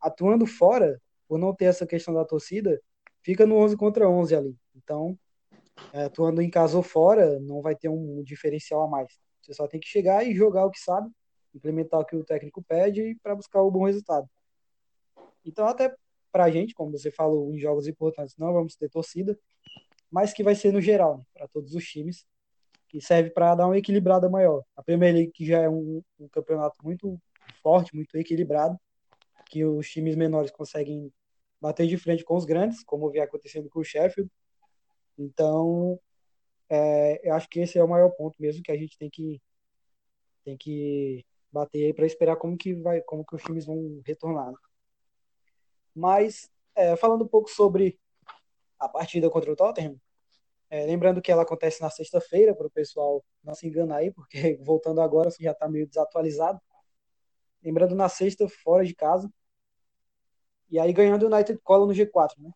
atuando 0.00 0.46
fora, 0.46 0.98
por 1.28 1.38
não 1.38 1.54
ter 1.54 1.66
essa 1.66 1.86
questão 1.86 2.14
da 2.14 2.24
torcida, 2.24 2.80
fica 3.28 3.44
no 3.44 3.56
11 3.56 3.76
contra 3.76 4.08
11 4.08 4.34
ali. 4.34 4.56
Então, 4.74 5.18
é, 5.92 6.04
atuando 6.04 6.40
em 6.40 6.48
casa 6.48 6.78
ou 6.78 6.82
fora, 6.82 7.38
não 7.40 7.60
vai 7.60 7.76
ter 7.76 7.90
um 7.90 8.22
diferencial 8.22 8.82
a 8.84 8.88
mais. 8.88 9.20
Você 9.42 9.52
só 9.52 9.68
tem 9.68 9.78
que 9.78 9.86
chegar 9.86 10.26
e 10.26 10.34
jogar 10.34 10.64
o 10.64 10.70
que 10.70 10.80
sabe, 10.80 11.10
implementar 11.54 12.00
o 12.00 12.06
que 12.06 12.16
o 12.16 12.24
técnico 12.24 12.62
pede 12.62 13.18
para 13.22 13.34
buscar 13.34 13.60
o 13.60 13.70
bom 13.70 13.84
resultado. 13.84 14.26
Então, 15.44 15.66
até 15.66 15.94
para 16.32 16.44
a 16.44 16.50
gente, 16.50 16.72
como 16.72 16.90
você 16.90 17.10
falou, 17.10 17.54
em 17.54 17.58
jogos 17.58 17.86
importantes 17.86 18.34
não 18.38 18.50
vamos 18.50 18.74
ter 18.76 18.88
torcida, 18.88 19.38
mas 20.10 20.32
que 20.32 20.42
vai 20.42 20.54
ser 20.54 20.72
no 20.72 20.80
geral, 20.80 21.18
né, 21.18 21.24
para 21.34 21.48
todos 21.48 21.74
os 21.74 21.84
times, 21.84 22.24
que 22.88 22.98
serve 22.98 23.28
para 23.28 23.54
dar 23.54 23.66
uma 23.66 23.76
equilibrada 23.76 24.30
maior. 24.30 24.64
A 24.74 24.82
Premier 24.82 25.12
League, 25.12 25.32
que 25.32 25.44
já 25.44 25.58
é 25.58 25.68
um, 25.68 26.02
um 26.18 26.28
campeonato 26.28 26.78
muito 26.82 27.20
forte, 27.62 27.94
muito 27.94 28.16
equilibrado, 28.16 28.80
que 29.50 29.66
os 29.66 29.86
times 29.90 30.16
menores 30.16 30.50
conseguem 30.50 31.12
bater 31.60 31.86
de 31.86 31.96
frente 31.98 32.24
com 32.24 32.36
os 32.36 32.44
grandes, 32.44 32.84
como 32.84 33.10
vem 33.10 33.22
acontecendo 33.22 33.68
com 33.68 33.80
o 33.80 33.84
Sheffield. 33.84 34.30
Então, 35.18 35.98
é, 36.68 37.28
eu 37.28 37.34
acho 37.34 37.48
que 37.48 37.60
esse 37.60 37.78
é 37.78 37.84
o 37.84 37.88
maior 37.88 38.10
ponto 38.10 38.40
mesmo 38.40 38.62
que 38.62 38.72
a 38.72 38.76
gente 38.76 38.96
tem 38.98 39.10
que 39.10 39.40
tem 40.44 40.56
que 40.56 41.24
bater 41.52 41.94
para 41.94 42.06
esperar 42.06 42.36
como 42.36 42.56
que 42.56 42.74
vai, 42.74 43.00
como 43.02 43.24
que 43.24 43.34
os 43.36 43.42
times 43.42 43.66
vão 43.66 44.00
retornar. 44.06 44.50
Né? 44.50 44.56
Mas, 45.94 46.50
é, 46.74 46.96
falando 46.96 47.24
um 47.24 47.28
pouco 47.28 47.50
sobre 47.50 47.98
a 48.78 48.88
partida 48.88 49.28
contra 49.28 49.52
o 49.52 49.56
Tottenham, 49.56 50.00
é, 50.70 50.84
lembrando 50.84 51.22
que 51.22 51.32
ela 51.32 51.42
acontece 51.42 51.80
na 51.80 51.90
sexta-feira, 51.90 52.54
para 52.54 52.66
o 52.66 52.70
pessoal 52.70 53.24
não 53.42 53.54
se 53.54 53.66
enganar 53.66 53.96
aí, 53.96 54.10
porque 54.10 54.56
voltando 54.62 55.00
agora 55.00 55.30
já 55.40 55.52
está 55.52 55.68
meio 55.68 55.86
desatualizado. 55.86 56.60
Lembrando 57.62 57.94
na 57.94 58.08
sexta, 58.08 58.48
fora 58.48 58.84
de 58.84 58.94
casa. 58.94 59.30
E 60.70 60.78
aí 60.78 60.92
ganhando 60.92 61.24
o 61.24 61.34
United 61.34 61.58
cola 61.62 61.86
no 61.86 61.92
G4, 61.92 62.34
né? 62.38 62.50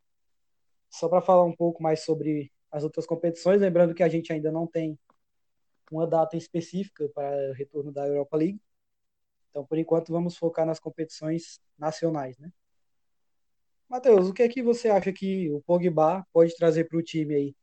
Só 0.90 1.08
para 1.08 1.22
falar 1.22 1.44
um 1.44 1.54
pouco 1.54 1.82
mais 1.82 2.04
sobre 2.04 2.52
as 2.70 2.84
outras 2.84 3.06
competições, 3.06 3.60
lembrando 3.60 3.94
que 3.94 4.02
a 4.02 4.08
gente 4.08 4.32
ainda 4.32 4.50
não 4.50 4.66
tem 4.66 4.98
uma 5.90 6.06
data 6.06 6.36
específica 6.36 7.08
para 7.14 7.50
o 7.50 7.52
retorno 7.52 7.92
da 7.92 8.06
Europa 8.06 8.36
League. 8.36 8.60
Então, 9.50 9.64
por 9.64 9.78
enquanto, 9.78 10.12
vamos 10.12 10.36
focar 10.36 10.64
nas 10.64 10.80
competições 10.80 11.60
nacionais, 11.78 12.38
né? 12.38 12.50
Matheus, 13.88 14.28
o 14.28 14.32
que 14.32 14.42
é 14.42 14.48
que 14.48 14.62
você 14.62 14.88
acha 14.88 15.12
que 15.12 15.50
o 15.50 15.60
Pogba 15.60 16.26
pode 16.32 16.56
trazer 16.56 16.84
para 16.84 16.98
o 16.98 17.02
time 17.02 17.34
aí? 17.34 17.56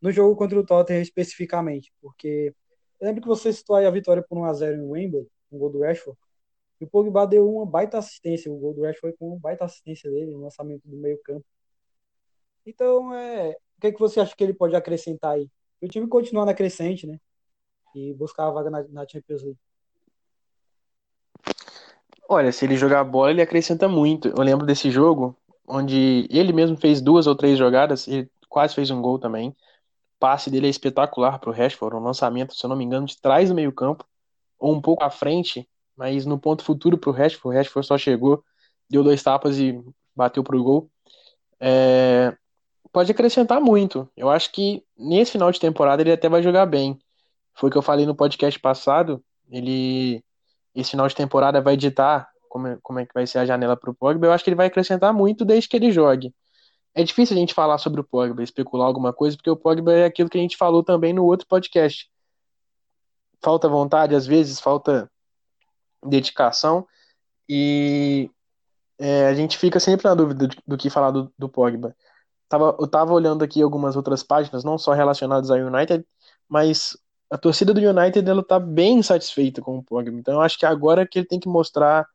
No 0.00 0.10
jogo 0.10 0.34
contra 0.34 0.58
o 0.58 0.64
Tottenham 0.64 1.02
especificamente, 1.02 1.92
porque 2.00 2.54
eu 2.98 3.06
lembro 3.06 3.20
que 3.20 3.28
você 3.28 3.52
citou 3.52 3.76
aí 3.76 3.84
a 3.84 3.90
vitória 3.90 4.24
por 4.26 4.38
1x0 4.38 4.76
em 4.76 4.88
Wembley, 4.88 5.28
um 5.52 5.58
gol 5.58 5.70
do 5.70 5.80
Rashford, 5.80 6.18
e 6.80 6.84
o 6.84 6.88
Pogba 6.88 7.26
deu 7.26 7.50
uma 7.50 7.66
baita 7.66 7.98
assistência, 7.98 8.52
o 8.52 8.56
gol 8.56 8.74
do 8.74 8.82
Rashford 8.82 9.00
foi 9.00 9.12
com 9.12 9.32
uma 9.32 9.38
baita 9.38 9.64
assistência 9.64 10.10
dele, 10.10 10.30
no 10.30 10.40
lançamento 10.40 10.82
do 10.86 10.96
meio 10.96 11.20
campo. 11.22 11.44
Então, 12.64 13.14
é, 13.14 13.56
o 13.76 13.80
que 13.80 13.86
é 13.88 13.92
que 13.92 13.98
você 13.98 14.20
acha 14.20 14.34
que 14.36 14.44
ele 14.44 14.54
pode 14.54 14.76
acrescentar 14.76 15.32
aí? 15.32 15.50
O 15.80 15.88
time 15.88 16.06
continuar 16.06 16.44
na 16.44 16.54
crescente, 16.54 17.06
né? 17.06 17.18
E 17.94 18.12
buscar 18.14 18.48
a 18.48 18.50
vaga 18.50 18.70
na, 18.70 18.82
na 18.88 19.08
Champions 19.08 19.42
League. 19.42 19.58
Olha, 22.28 22.52
se 22.52 22.64
ele 22.64 22.76
jogar 22.76 23.02
bola, 23.04 23.30
ele 23.30 23.40
acrescenta 23.40 23.88
muito. 23.88 24.28
Eu 24.28 24.42
lembro 24.42 24.66
desse 24.66 24.90
jogo, 24.90 25.34
onde 25.66 26.28
ele 26.30 26.52
mesmo 26.52 26.76
fez 26.76 27.00
duas 27.00 27.26
ou 27.26 27.34
três 27.34 27.58
jogadas, 27.58 28.06
ele 28.06 28.30
quase 28.48 28.74
fez 28.74 28.90
um 28.90 29.00
gol 29.00 29.18
também. 29.18 29.48
O 29.48 29.54
passe 30.18 30.50
dele 30.50 30.66
é 30.66 30.70
espetacular 30.70 31.38
para 31.38 31.48
o 31.48 31.52
Rashford, 31.52 31.96
um 31.96 32.00
lançamento, 32.00 32.54
se 32.54 32.64
eu 32.64 32.68
não 32.68 32.76
me 32.76 32.84
engano, 32.84 33.06
de 33.06 33.18
trás 33.18 33.48
do 33.48 33.54
meio 33.54 33.72
campo, 33.72 34.04
ou 34.58 34.74
um 34.74 34.80
pouco 34.80 35.04
à 35.04 35.10
frente, 35.10 35.66
mas 35.98 36.24
no 36.24 36.38
ponto 36.38 36.62
futuro 36.62 36.96
para 36.96 37.10
o 37.10 37.12
Rashford, 37.12 37.48
o 37.48 37.58
Rashford 37.58 37.86
só 37.86 37.98
chegou, 37.98 38.44
deu 38.88 39.02
dois 39.02 39.20
tapas 39.22 39.58
e 39.58 39.78
bateu 40.14 40.44
para 40.44 40.56
o 40.56 40.62
gol. 40.62 40.90
É... 41.60 42.36
Pode 42.92 43.10
acrescentar 43.10 43.60
muito. 43.60 44.08
Eu 44.16 44.30
acho 44.30 44.52
que 44.52 44.84
nesse 44.96 45.32
final 45.32 45.50
de 45.50 45.60
temporada 45.60 46.00
ele 46.00 46.12
até 46.12 46.28
vai 46.28 46.42
jogar 46.42 46.66
bem. 46.66 46.98
Foi 47.54 47.68
o 47.68 47.72
que 47.72 47.76
eu 47.76 47.82
falei 47.82 48.06
no 48.06 48.14
podcast 48.14 48.58
passado. 48.60 49.22
Ele, 49.50 50.24
esse 50.74 50.92
final 50.92 51.08
de 51.08 51.14
temporada 51.16 51.60
vai 51.60 51.76
ditar 51.76 52.28
como 52.48 52.68
é, 52.68 52.78
como 52.82 52.98
é 53.00 53.06
que 53.06 53.12
vai 53.12 53.26
ser 53.26 53.38
a 53.38 53.46
janela 53.46 53.76
para 53.76 53.90
o 53.90 53.94
Pogba, 53.94 54.26
eu 54.26 54.32
acho 54.32 54.42
que 54.42 54.50
ele 54.50 54.56
vai 54.56 54.66
acrescentar 54.66 55.12
muito 55.12 55.44
desde 55.44 55.68
que 55.68 55.76
ele 55.76 55.92
jogue. 55.92 56.34
É 56.94 57.04
difícil 57.04 57.36
a 57.36 57.40
gente 57.40 57.54
falar 57.54 57.78
sobre 57.78 58.00
o 58.00 58.04
Pogba, 58.04 58.42
especular 58.42 58.86
alguma 58.86 59.12
coisa, 59.12 59.36
porque 59.36 59.50
o 59.50 59.56
Pogba 59.56 59.92
é 59.92 60.04
aquilo 60.06 60.30
que 60.30 60.38
a 60.38 60.40
gente 60.40 60.56
falou 60.56 60.82
também 60.82 61.12
no 61.12 61.24
outro 61.24 61.46
podcast. 61.46 62.10
Falta 63.42 63.68
vontade, 63.68 64.14
às 64.14 64.26
vezes, 64.26 64.58
falta 64.58 65.10
dedicação, 66.04 66.86
e 67.48 68.30
é, 68.98 69.26
a 69.26 69.34
gente 69.34 69.56
fica 69.56 69.80
sempre 69.80 70.06
na 70.08 70.14
dúvida 70.14 70.48
do, 70.66 70.76
que 70.76 70.90
falar 70.90 71.10
do, 71.10 71.32
do 71.38 71.48
Pogba. 71.48 71.96
Tava, 72.48 72.76
eu 72.78 72.86
tava 72.88 73.12
olhando 73.12 73.44
aqui 73.44 73.62
algumas 73.62 73.96
outras 73.96 74.22
páginas, 74.22 74.64
não 74.64 74.78
só 74.78 74.92
relacionadas 74.92 75.50
ao 75.50 75.58
United, 75.58 76.04
mas 76.48 76.96
a 77.30 77.38
torcida 77.38 77.74
do 77.74 77.80
United 77.80 78.28
ela 78.28 78.42
tá 78.42 78.58
bem 78.58 79.02
satisfeita 79.02 79.60
com 79.60 79.78
o 79.78 79.82
Pogba. 79.82 80.18
Então 80.18 80.34
eu 80.34 80.40
acho 80.40 80.58
que 80.58 80.66
agora 80.66 81.06
que 81.06 81.18
ele 81.18 81.26
tem 81.26 81.40
que 81.40 81.48
mostrar 81.48 82.06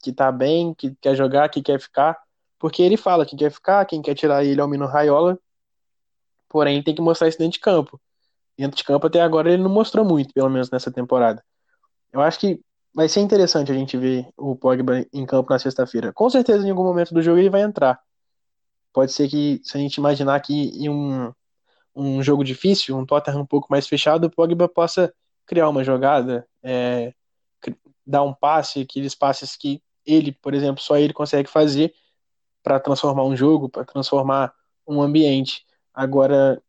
que 0.00 0.12
tá 0.12 0.30
bem, 0.30 0.74
que 0.74 0.94
quer 1.00 1.14
jogar, 1.16 1.48
que 1.48 1.62
quer 1.62 1.80
ficar, 1.80 2.16
porque 2.58 2.82
ele 2.82 2.96
fala 2.96 3.26
que 3.26 3.36
quer 3.36 3.50
ficar, 3.50 3.84
quem 3.84 4.02
quer 4.02 4.14
tirar 4.14 4.44
ele 4.44 4.60
é 4.60 4.64
o 4.64 4.68
Mino 4.68 4.86
Raiola, 4.86 5.38
porém 6.48 6.82
tem 6.82 6.94
que 6.94 7.02
mostrar 7.02 7.28
isso 7.28 7.38
dentro 7.38 7.54
de 7.54 7.60
campo. 7.60 8.00
Dentro 8.56 8.76
de 8.76 8.84
campo 8.84 9.06
até 9.06 9.20
agora 9.20 9.52
ele 9.52 9.62
não 9.62 9.70
mostrou 9.70 10.04
muito, 10.04 10.32
pelo 10.32 10.50
menos 10.50 10.70
nessa 10.70 10.90
temporada. 10.90 11.44
Eu 12.12 12.20
acho 12.20 12.38
que 12.38 12.60
vai 12.94 13.08
ser 13.08 13.20
interessante 13.20 13.70
a 13.70 13.74
gente 13.74 13.96
ver 13.96 14.28
o 14.36 14.56
Pogba 14.56 15.06
em 15.12 15.24
campo 15.26 15.50
na 15.50 15.58
sexta-feira. 15.58 16.12
Com 16.12 16.28
certeza 16.30 16.66
em 16.66 16.70
algum 16.70 16.84
momento 16.84 17.14
do 17.14 17.22
jogo 17.22 17.38
ele 17.38 17.50
vai 17.50 17.62
entrar. 17.62 18.00
Pode 18.92 19.12
ser 19.12 19.28
que, 19.28 19.60
se 19.62 19.76
a 19.76 19.80
gente 19.80 19.96
imaginar 19.96 20.40
que 20.40 20.52
em 20.52 20.88
um, 20.88 21.32
um 21.94 22.22
jogo 22.22 22.42
difícil, 22.42 22.96
um 22.96 23.06
Tottenham 23.06 23.42
um 23.42 23.46
pouco 23.46 23.68
mais 23.70 23.86
fechado, 23.86 24.26
o 24.26 24.30
Pogba 24.30 24.68
possa 24.68 25.12
criar 25.46 25.68
uma 25.68 25.84
jogada, 25.84 26.46
é, 26.62 27.14
dar 28.06 28.22
um 28.22 28.32
passe, 28.32 28.80
aqueles 28.80 29.14
passes 29.14 29.56
que 29.56 29.82
ele, 30.04 30.32
por 30.32 30.54
exemplo, 30.54 30.82
só 30.82 30.96
ele 30.96 31.12
consegue 31.12 31.48
fazer 31.48 31.94
para 32.62 32.80
transformar 32.80 33.24
um 33.24 33.36
jogo, 33.36 33.68
para 33.68 33.84
transformar 33.84 34.52
um 34.86 35.02
ambiente. 35.02 35.64
Agora, 35.92 36.62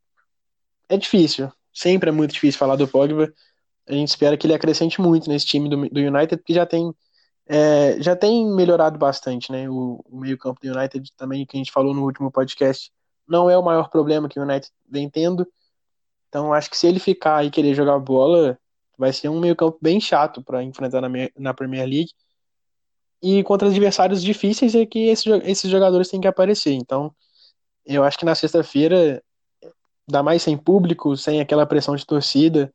é 0.90 0.98
difícil, 0.98 1.52
sempre 1.74 2.10
é 2.10 2.12
muito 2.12 2.34
difícil 2.34 2.60
falar 2.60 2.76
do 2.76 2.88
Pogba. 2.88 3.34
A 3.90 3.94
gente 3.94 4.10
espera 4.10 4.38
que 4.38 4.46
ele 4.46 4.54
acrescente 4.54 5.02
muito 5.02 5.28
nesse 5.28 5.46
time 5.46 5.68
do, 5.68 5.90
do 5.90 6.00
United, 6.00 6.38
porque 6.38 6.54
já 6.54 6.66
tem 6.66 6.94
é, 7.52 8.00
já 8.00 8.16
tem 8.16 8.46
melhorado 8.46 9.00
bastante, 9.00 9.52
né? 9.52 9.68
O, 9.68 10.00
o 10.08 10.20
meio-campo 10.20 10.62
do 10.62 10.72
United 10.72 11.12
também, 11.18 11.48
que 11.48 11.58
a 11.58 11.60
gente 11.60 11.72
falou 11.72 11.96
no 11.96 12.04
último 12.04 12.32
podcast, 12.32 12.92
não 13.28 13.50
é 13.50 13.58
o 13.58 13.64
maior 13.64 13.90
problema 13.90 14.30
que 14.30 14.40
o 14.40 14.44
United 14.44 14.72
vem 14.88 15.10
tendo. 15.10 15.48
Então, 16.28 16.54
acho 16.54 16.70
que 16.70 16.78
se 16.78 16.86
ele 16.86 17.00
ficar 17.00 17.44
e 17.44 17.50
querer 17.50 17.74
jogar 17.74 17.98
bola, 17.98 18.58
vai 18.96 19.12
ser 19.12 19.30
um 19.30 19.40
meio-campo 19.40 19.80
bem 19.82 20.00
chato 20.00 20.44
para 20.44 20.64
enfrentar 20.64 21.02
na, 21.02 21.10
na 21.36 21.54
Premier 21.54 21.88
League. 21.88 22.12
E 23.22 23.44
contra 23.44 23.68
adversários 23.68 24.22
difíceis 24.22 24.76
é 24.76 24.86
que 24.86 25.08
esses, 25.08 25.26
esses 25.44 25.72
jogadores 25.72 26.08
têm 26.08 26.22
que 26.22 26.28
aparecer. 26.28 26.74
Então, 26.74 27.12
eu 27.84 28.04
acho 28.04 28.18
que 28.18 28.26
na 28.26 28.36
sexta-feira, 28.36 29.24
dá 30.08 30.22
mais 30.22 30.44
sem 30.44 30.56
público, 30.56 31.18
sem 31.18 31.42
aquela 31.42 31.66
pressão 31.66 31.96
de 31.96 32.06
torcida, 32.06 32.72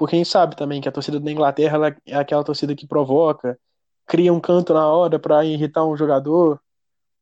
porque 0.00 0.16
gente 0.16 0.30
sabe 0.30 0.56
também 0.56 0.80
que 0.80 0.88
a 0.88 0.92
torcida 0.92 1.20
da 1.20 1.30
Inglaterra 1.30 1.94
é 2.06 2.16
aquela 2.16 2.42
torcida 2.42 2.74
que 2.74 2.86
provoca, 2.86 3.60
cria 4.06 4.32
um 4.32 4.40
canto 4.40 4.72
na 4.72 4.86
hora 4.86 5.18
para 5.18 5.44
irritar 5.44 5.84
um 5.84 5.94
jogador. 5.94 6.58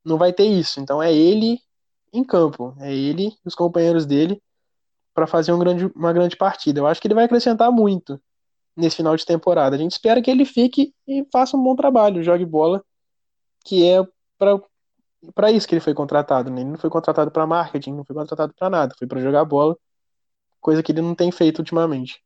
Não 0.05 0.17
vai 0.17 0.33
ter 0.33 0.45
isso. 0.45 0.79
Então 0.79 1.03
é 1.03 1.13
ele 1.13 1.59
em 2.13 2.23
campo, 2.23 2.77
é 2.79 2.95
ele 2.95 3.31
e 3.45 3.49
os 3.49 3.57
companheiros 3.57 4.07
dele 4.07 4.41
para 5.13 5.27
fazer 5.27 5.51
um 5.53 5.59
grande, 5.59 5.87
uma 5.87 6.13
grande 6.13 6.37
partida. 6.37 6.79
Eu 6.79 6.87
acho 6.87 7.01
que 7.01 7.09
ele 7.09 7.17
vai 7.17 7.25
acrescentar 7.25 7.73
muito 7.73 8.21
nesse 8.77 8.95
final 8.95 9.17
de 9.17 9.27
temporada. 9.27 9.75
A 9.75 9.79
gente 9.79 9.91
espera 9.91 10.23
que 10.23 10.31
ele 10.31 10.45
fique 10.45 10.95
e 11.05 11.27
faça 11.33 11.57
um 11.57 11.63
bom 11.65 11.75
trabalho, 11.75 12.23
jogue 12.23 12.47
bola, 12.47 12.81
que 13.65 13.85
é 13.85 14.07
para 15.35 15.51
isso 15.51 15.67
que 15.67 15.75
ele 15.75 15.81
foi 15.81 15.95
contratado. 15.95 16.49
Né? 16.49 16.61
Ele 16.61 16.71
não 16.71 16.79
foi 16.79 16.91
contratado 16.91 17.33
para 17.33 17.45
marketing, 17.45 17.95
não 17.95 18.05
foi 18.05 18.15
contratado 18.15 18.55
para 18.57 18.71
nada, 18.71 18.95
foi 18.97 19.09
para 19.09 19.21
jogar 19.21 19.45
bola, 19.45 19.77
coisa 20.61 20.81
que 20.81 20.93
ele 20.93 21.03
não 21.03 21.17
tem 21.17 21.33
feito 21.33 21.59
ultimamente. 21.59 22.23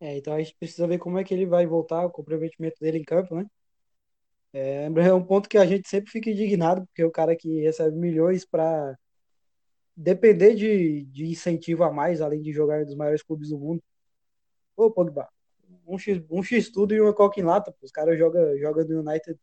É, 0.00 0.16
então 0.16 0.34
a 0.34 0.38
gente 0.38 0.54
precisa 0.58 0.86
ver 0.86 0.98
como 0.98 1.18
é 1.18 1.24
que 1.24 1.32
ele 1.32 1.46
vai 1.46 1.66
voltar, 1.66 2.04
o 2.04 2.10
comprometimento 2.10 2.78
dele 2.80 2.98
em 2.98 3.04
campo, 3.04 3.34
né? 3.34 3.46
É, 4.52 4.86
é 4.86 5.14
um 5.14 5.24
ponto 5.24 5.48
que 5.48 5.58
a 5.58 5.66
gente 5.66 5.88
sempre 5.88 6.10
fica 6.10 6.30
indignado, 6.30 6.86
porque 6.86 7.04
o 7.04 7.10
cara 7.10 7.36
que 7.36 7.60
recebe 7.60 7.96
milhões 7.96 8.44
para 8.44 8.96
depender 9.96 10.54
de, 10.54 11.04
de 11.06 11.26
incentivo 11.26 11.84
a 11.84 11.92
mais, 11.92 12.20
além 12.20 12.42
de 12.42 12.52
jogar 12.52 12.80
em 12.80 12.82
um 12.82 12.86
dos 12.86 12.94
maiores 12.94 13.22
clubes 13.22 13.50
do 13.50 13.58
mundo. 13.58 13.82
Ô, 14.76 14.90
Pogba, 14.90 15.28
um 15.86 15.98
X, 15.98 16.22
um 16.30 16.42
X 16.42 16.70
tudo 16.70 16.94
e 16.94 17.00
uma 17.00 17.14
coca 17.14 17.40
em 17.40 17.44
lata. 17.44 17.74
Os 17.82 17.90
caras 17.90 18.18
jogam 18.18 18.56
joga 18.58 18.84
no 18.84 19.00
United 19.00 19.38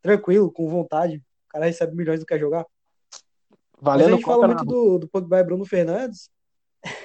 tranquilo, 0.00 0.50
com 0.50 0.68
vontade. 0.68 1.16
O 1.46 1.48
cara 1.48 1.66
recebe 1.66 1.94
milhões 1.94 2.20
do 2.20 2.26
que 2.26 2.38
jogar. 2.38 2.66
Valendo 3.80 4.04
Mas 4.04 4.12
a 4.12 4.16
gente 4.16 4.24
fala 4.24 4.46
muito 4.46 4.64
do, 4.64 4.98
do 4.98 5.08
Pogba 5.08 5.38
e 5.38 5.44
Bruno 5.44 5.64
Fernandes. 5.64 6.30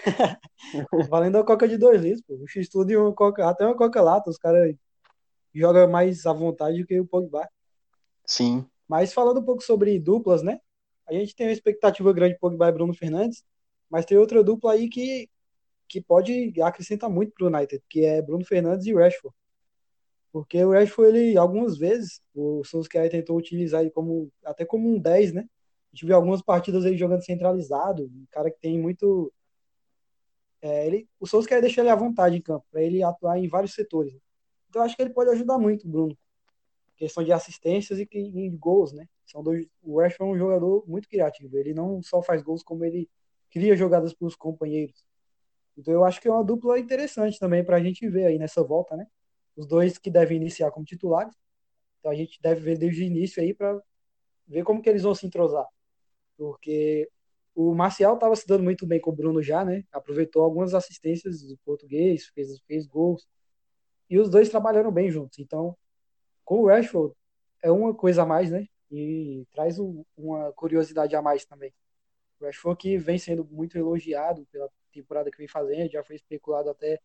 Valendo 1.09 1.37
a 1.37 1.45
coca 1.45 1.67
de 1.67 1.77
dois 1.77 2.01
litros, 2.01 2.21
pô. 2.21 2.35
Um 2.35 2.47
X 2.47 2.69
tudo 2.69 2.91
e 2.91 2.97
uma 2.97 3.13
coca, 3.13 3.47
até 3.47 3.65
uma 3.65 3.75
coca 3.75 4.01
lata. 4.01 4.29
Os 4.29 4.37
caras 4.37 4.75
jogam 5.53 5.89
mais 5.89 6.25
à 6.25 6.33
vontade 6.33 6.81
do 6.81 6.87
que 6.87 6.99
o 6.99 7.05
Pogba. 7.05 7.47
Sim. 8.25 8.65
Mas 8.87 9.13
falando 9.13 9.39
um 9.39 9.45
pouco 9.45 9.63
sobre 9.63 9.99
duplas, 9.99 10.41
né? 10.41 10.59
A 11.07 11.13
gente 11.13 11.35
tem 11.35 11.47
uma 11.47 11.53
expectativa 11.53 12.13
grande 12.13 12.37
Pogba 12.39 12.69
e 12.69 12.71
Bruno 12.71 12.93
Fernandes, 12.93 13.43
mas 13.89 14.05
tem 14.05 14.17
outra 14.17 14.43
dupla 14.43 14.73
aí 14.73 14.89
que, 14.89 15.29
que 15.87 16.01
pode 16.01 16.53
acrescentar 16.61 17.09
muito 17.09 17.33
para 17.33 17.45
o 17.45 17.47
United, 17.47 17.83
que 17.89 18.05
é 18.05 18.21
Bruno 18.21 18.45
Fernandes 18.45 18.85
e 18.85 18.93
Rashford. 18.93 19.35
Porque 20.31 20.63
o 20.63 20.71
Rashford, 20.71 21.15
ele, 21.15 21.37
algumas 21.37 21.77
vezes, 21.77 22.19
o 22.33 22.63
Solskjaer 22.63 23.11
tentou 23.11 23.37
utilizar 23.37 23.81
ele 23.81 23.91
como, 23.91 24.31
até 24.43 24.65
como 24.65 24.89
um 24.89 24.99
10, 24.99 25.33
né? 25.33 25.41
A 25.41 25.95
gente 25.95 26.07
viu 26.07 26.15
algumas 26.15 26.41
partidas 26.41 26.85
ele 26.85 26.97
jogando 26.97 27.23
centralizado, 27.23 28.05
um 28.05 28.25
cara 28.31 28.49
que 28.49 28.59
tem 28.59 28.79
muito... 28.79 29.31
É, 30.63 30.87
ele, 30.87 31.09
o 31.19 31.27
Solskjaer 31.27 31.61
deixa 31.61 31.81
ele 31.81 31.89
à 31.89 31.95
vontade 31.95 32.37
em 32.37 32.41
campo, 32.41 32.65
para 32.71 32.81
ele 32.81 33.03
atuar 33.03 33.37
em 33.37 33.49
vários 33.49 33.73
setores. 33.73 34.17
Então 34.69 34.81
acho 34.81 34.95
que 34.95 35.01
ele 35.01 35.13
pode 35.13 35.29
ajudar 35.31 35.59
muito 35.59 35.85
Bruno. 35.85 36.17
Questão 36.95 37.21
de 37.21 37.33
assistências 37.33 37.99
e, 37.99 38.07
e 38.13 38.49
gols, 38.51 38.93
né? 38.93 39.05
São 39.25 39.43
dois, 39.43 39.67
o 39.81 39.99
Rashford 39.99 40.31
é 40.31 40.35
um 40.35 40.37
jogador 40.37 40.85
muito 40.87 41.09
criativo. 41.09 41.57
Ele 41.57 41.73
não 41.73 42.01
só 42.01 42.21
faz 42.21 42.41
gols, 42.41 42.63
como 42.63 42.85
ele 42.85 43.09
cria 43.51 43.75
jogadas 43.75 44.13
para 44.13 44.25
os 44.25 44.37
companheiros. 44.37 45.05
Então 45.77 45.93
eu 45.93 46.05
acho 46.05 46.21
que 46.21 46.29
é 46.29 46.31
uma 46.31 46.43
dupla 46.43 46.79
interessante 46.79 47.37
também 47.37 47.61
para 47.61 47.75
a 47.75 47.83
gente 47.83 48.07
ver 48.07 48.27
aí 48.27 48.39
nessa 48.39 48.63
volta, 48.63 48.95
né? 48.95 49.05
Os 49.57 49.67
dois 49.67 49.97
que 49.97 50.09
devem 50.09 50.37
iniciar 50.37 50.71
como 50.71 50.85
titulares. 50.85 51.35
Então 51.99 52.09
a 52.09 52.15
gente 52.15 52.41
deve 52.41 52.61
ver 52.61 52.77
desde 52.77 53.01
o 53.01 53.05
início 53.05 53.43
aí 53.43 53.53
para 53.53 53.81
ver 54.47 54.63
como 54.63 54.81
que 54.81 54.89
eles 54.89 55.03
vão 55.03 55.13
se 55.13 55.25
entrosar. 55.25 55.67
Porque 56.37 57.09
o 57.55 57.73
Marcial 57.75 58.15
estava 58.15 58.35
se 58.35 58.47
dando 58.47 58.63
muito 58.63 58.85
bem 58.85 58.99
com 58.99 59.11
o 59.11 59.15
Bruno 59.15 59.41
já, 59.41 59.63
né? 59.65 59.83
Aproveitou 59.91 60.43
algumas 60.43 60.73
assistências 60.73 61.43
do 61.43 61.57
português, 61.65 62.27
fez, 62.27 62.59
fez 62.61 62.87
gols. 62.87 63.27
E 64.09 64.19
os 64.19 64.29
dois 64.29 64.49
trabalharam 64.49 64.91
bem 64.91 65.09
juntos. 65.11 65.39
Então, 65.39 65.77
com 66.45 66.61
o 66.61 66.67
Rashford, 66.67 67.13
é 67.61 67.71
uma 67.71 67.93
coisa 67.93 68.23
a 68.23 68.25
mais, 68.25 68.51
né? 68.51 68.67
e 68.93 69.47
traz 69.51 69.79
um, 69.79 70.05
uma 70.15 70.53
curiosidade 70.53 71.15
a 71.15 71.21
mais 71.21 71.45
também. 71.45 71.73
O 72.39 72.45
Rashford 72.45 72.77
que 72.77 72.97
vem 72.97 73.17
sendo 73.17 73.43
muito 73.45 73.77
elogiado 73.77 74.45
pela 74.51 74.69
temporada 74.91 75.31
que 75.31 75.37
vem 75.37 75.47
fazendo, 75.47 75.91
já 75.91 76.03
foi 76.03 76.15
especulado 76.15 76.69
até 76.69 76.99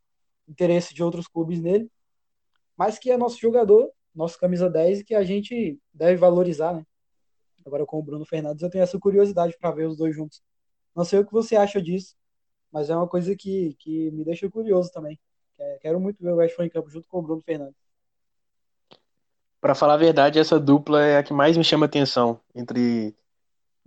interesse 0.46 0.92
de 0.92 1.02
outros 1.02 1.26
clubes 1.26 1.60
nele, 1.60 1.90
mas 2.76 2.98
que 2.98 3.10
é 3.10 3.16
nosso 3.16 3.38
jogador, 3.38 3.90
nosso 4.14 4.38
camisa 4.38 4.68
10 4.68 5.02
que 5.02 5.14
a 5.14 5.22
gente 5.24 5.80
deve 5.92 6.16
valorizar, 6.16 6.74
né? 6.74 6.84
Agora 7.68 7.86
com 7.86 7.98
o 7.98 8.02
Bruno 8.02 8.24
Fernandes 8.24 8.62
eu 8.62 8.70
tenho 8.70 8.82
essa 8.82 8.98
curiosidade 8.98 9.56
para 9.58 9.70
ver 9.70 9.86
os 9.86 9.96
dois 9.96 10.14
juntos. 10.14 10.42
Não 10.96 11.04
sei 11.04 11.20
o 11.20 11.24
que 11.24 11.32
você 11.32 11.54
acha 11.54 11.80
disso, 11.80 12.16
mas 12.72 12.90
é 12.90 12.96
uma 12.96 13.06
coisa 13.06 13.36
que, 13.36 13.76
que 13.78 14.10
me 14.10 14.24
deixa 14.24 14.50
curioso 14.50 14.90
também. 14.90 15.18
Quero 15.80 16.00
muito 16.00 16.22
ver 16.22 16.32
o 16.32 16.36
Rashford 16.36 16.68
em 16.68 16.70
campo 16.70 16.88
junto 16.88 17.08
com 17.08 17.18
o 17.18 17.22
Bruno 17.22 17.42
Fernandes. 17.42 17.76
Para 19.60 19.74
falar 19.74 19.94
a 19.94 19.98
verdade, 19.98 20.38
essa 20.38 20.58
dupla 20.58 21.04
é 21.04 21.18
a 21.18 21.22
que 21.22 21.32
mais 21.32 21.56
me 21.56 21.64
chama 21.64 21.86
atenção 21.86 22.40
entre 22.54 23.14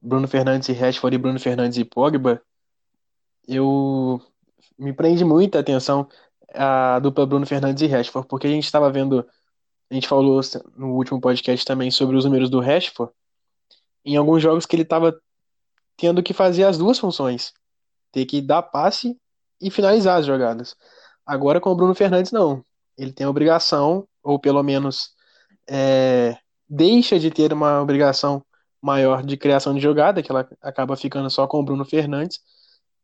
Bruno 0.02 0.28
Fernandes 0.28 0.68
e 0.70 0.74
Rashford 0.74 1.16
e 1.16 1.20
Bruno 1.20 1.40
Fernandes 1.40 1.78
e 1.78 1.86
Pogba. 1.86 2.42
Eu 3.48 4.22
me 4.78 4.94
prende 4.94 5.24
muita 5.24 5.60
atenção 5.60 6.08
a 6.54 7.00
dupla 7.00 7.26
Bruno 7.26 7.46
Fernandes 7.46 7.82
e 7.82 7.88
Rashford, 7.88 8.28
porque 8.28 8.48
a 8.48 8.50
gente 8.50 8.66
estava 8.66 8.92
vendo, 8.92 9.26
a 9.90 9.94
gente 9.94 10.08
falou 10.08 10.42
no 10.76 10.96
último 10.96 11.22
podcast 11.22 11.66
também 11.66 11.90
sobre 11.90 12.18
os 12.18 12.26
números 12.26 12.50
do 12.50 12.60
Rashford, 12.60 13.14
em 14.06 14.16
alguns 14.16 14.42
jogos 14.42 14.66
que 14.66 14.76
ele 14.76 14.84
estava 14.84 15.20
tendo 15.98 16.24
que 16.24 16.34
fazer 16.34 16.64
as 16.64 16.78
duas 16.78 16.98
funções, 16.98 17.54
ter 18.12 18.26
que 18.26 18.42
dar 18.42 18.62
passe 18.64 19.18
e 19.60 19.70
finalizar 19.70 20.20
as 20.20 20.26
jogadas. 20.26 20.76
Agora 21.26 21.60
com 21.62 21.70
o 21.70 21.76
Bruno 21.76 21.94
Fernandes 21.94 22.32
não, 22.32 22.66
ele 22.98 23.14
tem 23.14 23.26
a 23.26 23.30
obrigação, 23.30 24.08
ou 24.24 24.40
pelo 24.40 24.64
menos 24.64 25.12
é, 25.70 26.38
deixa 26.68 27.20
de 27.20 27.30
ter 27.30 27.54
uma 27.54 27.82
obrigação 27.82 28.44
maior 28.82 29.24
de 29.24 29.38
criação 29.38 29.76
de 29.76 29.80
jogada, 29.80 30.24
que 30.24 30.32
ela 30.32 30.50
acaba 30.62 30.96
ficando 30.96 31.30
só 31.30 31.46
com 31.48 31.60
o 31.60 31.64
Bruno 31.64 31.86
Fernandes, 31.86 32.40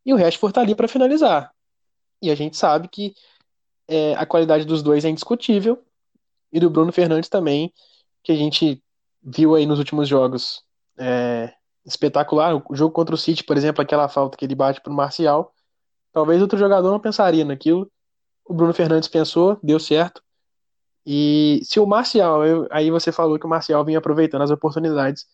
e 0.06 0.14
o 0.14 0.18
Rashford 0.18 0.52
está 0.52 0.62
ali 0.62 0.74
para 0.74 0.88
finalizar. 0.88 1.52
E 2.22 2.32
a 2.32 2.36
gente 2.36 2.58
sabe 2.58 2.88
que 2.88 3.14
é, 3.88 4.16
a 4.16 4.26
qualidade 4.26 4.66
dos 4.66 4.82
dois 4.82 5.06
é 5.06 5.10
indiscutível, 5.10 5.84
e 6.52 6.60
do 6.60 6.70
Bruno 6.70 6.92
Fernandes 6.92 7.30
também, 7.30 7.72
que 8.24 8.32
a 8.32 8.36
gente 8.36 8.82
viu 9.22 9.54
aí 9.56 9.66
nos 9.66 9.80
últimos 9.80 10.08
jogos. 10.08 10.64
É, 10.98 11.54
espetacular. 11.86 12.62
O 12.70 12.76
jogo 12.76 12.94
contra 12.94 13.16
o 13.16 13.18
City, 13.18 13.44
por 13.44 13.58
exemplo, 13.58 13.82
aquela 13.82 14.08
falta 14.10 14.38
que 14.38 14.46
ele 14.46 14.56
bate 14.56 14.82
para 14.82 14.92
o 14.92 14.96
Marcial. 14.96 15.54
Talvez 16.12 16.42
outro 16.42 16.58
jogador 16.58 16.92
não 16.92 17.00
pensaria 17.00 17.46
naquilo. 17.46 17.90
O 18.46 18.54
Bruno 18.54 18.74
Fernandes 18.74 19.08
pensou, 19.08 19.58
deu 19.64 19.80
certo. 19.80 20.22
E 21.06 21.62
se 21.64 21.80
o 21.80 21.86
Marcial, 21.86 22.46
eu, 22.46 22.68
aí 22.70 22.92
você 22.92 23.12
falou 23.12 23.40
que 23.40 23.46
o 23.46 23.50
Marcial 23.50 23.84
vinha 23.86 23.98
aproveitando 23.98 24.42
as 24.42 24.52
oportunidades, 24.52 25.26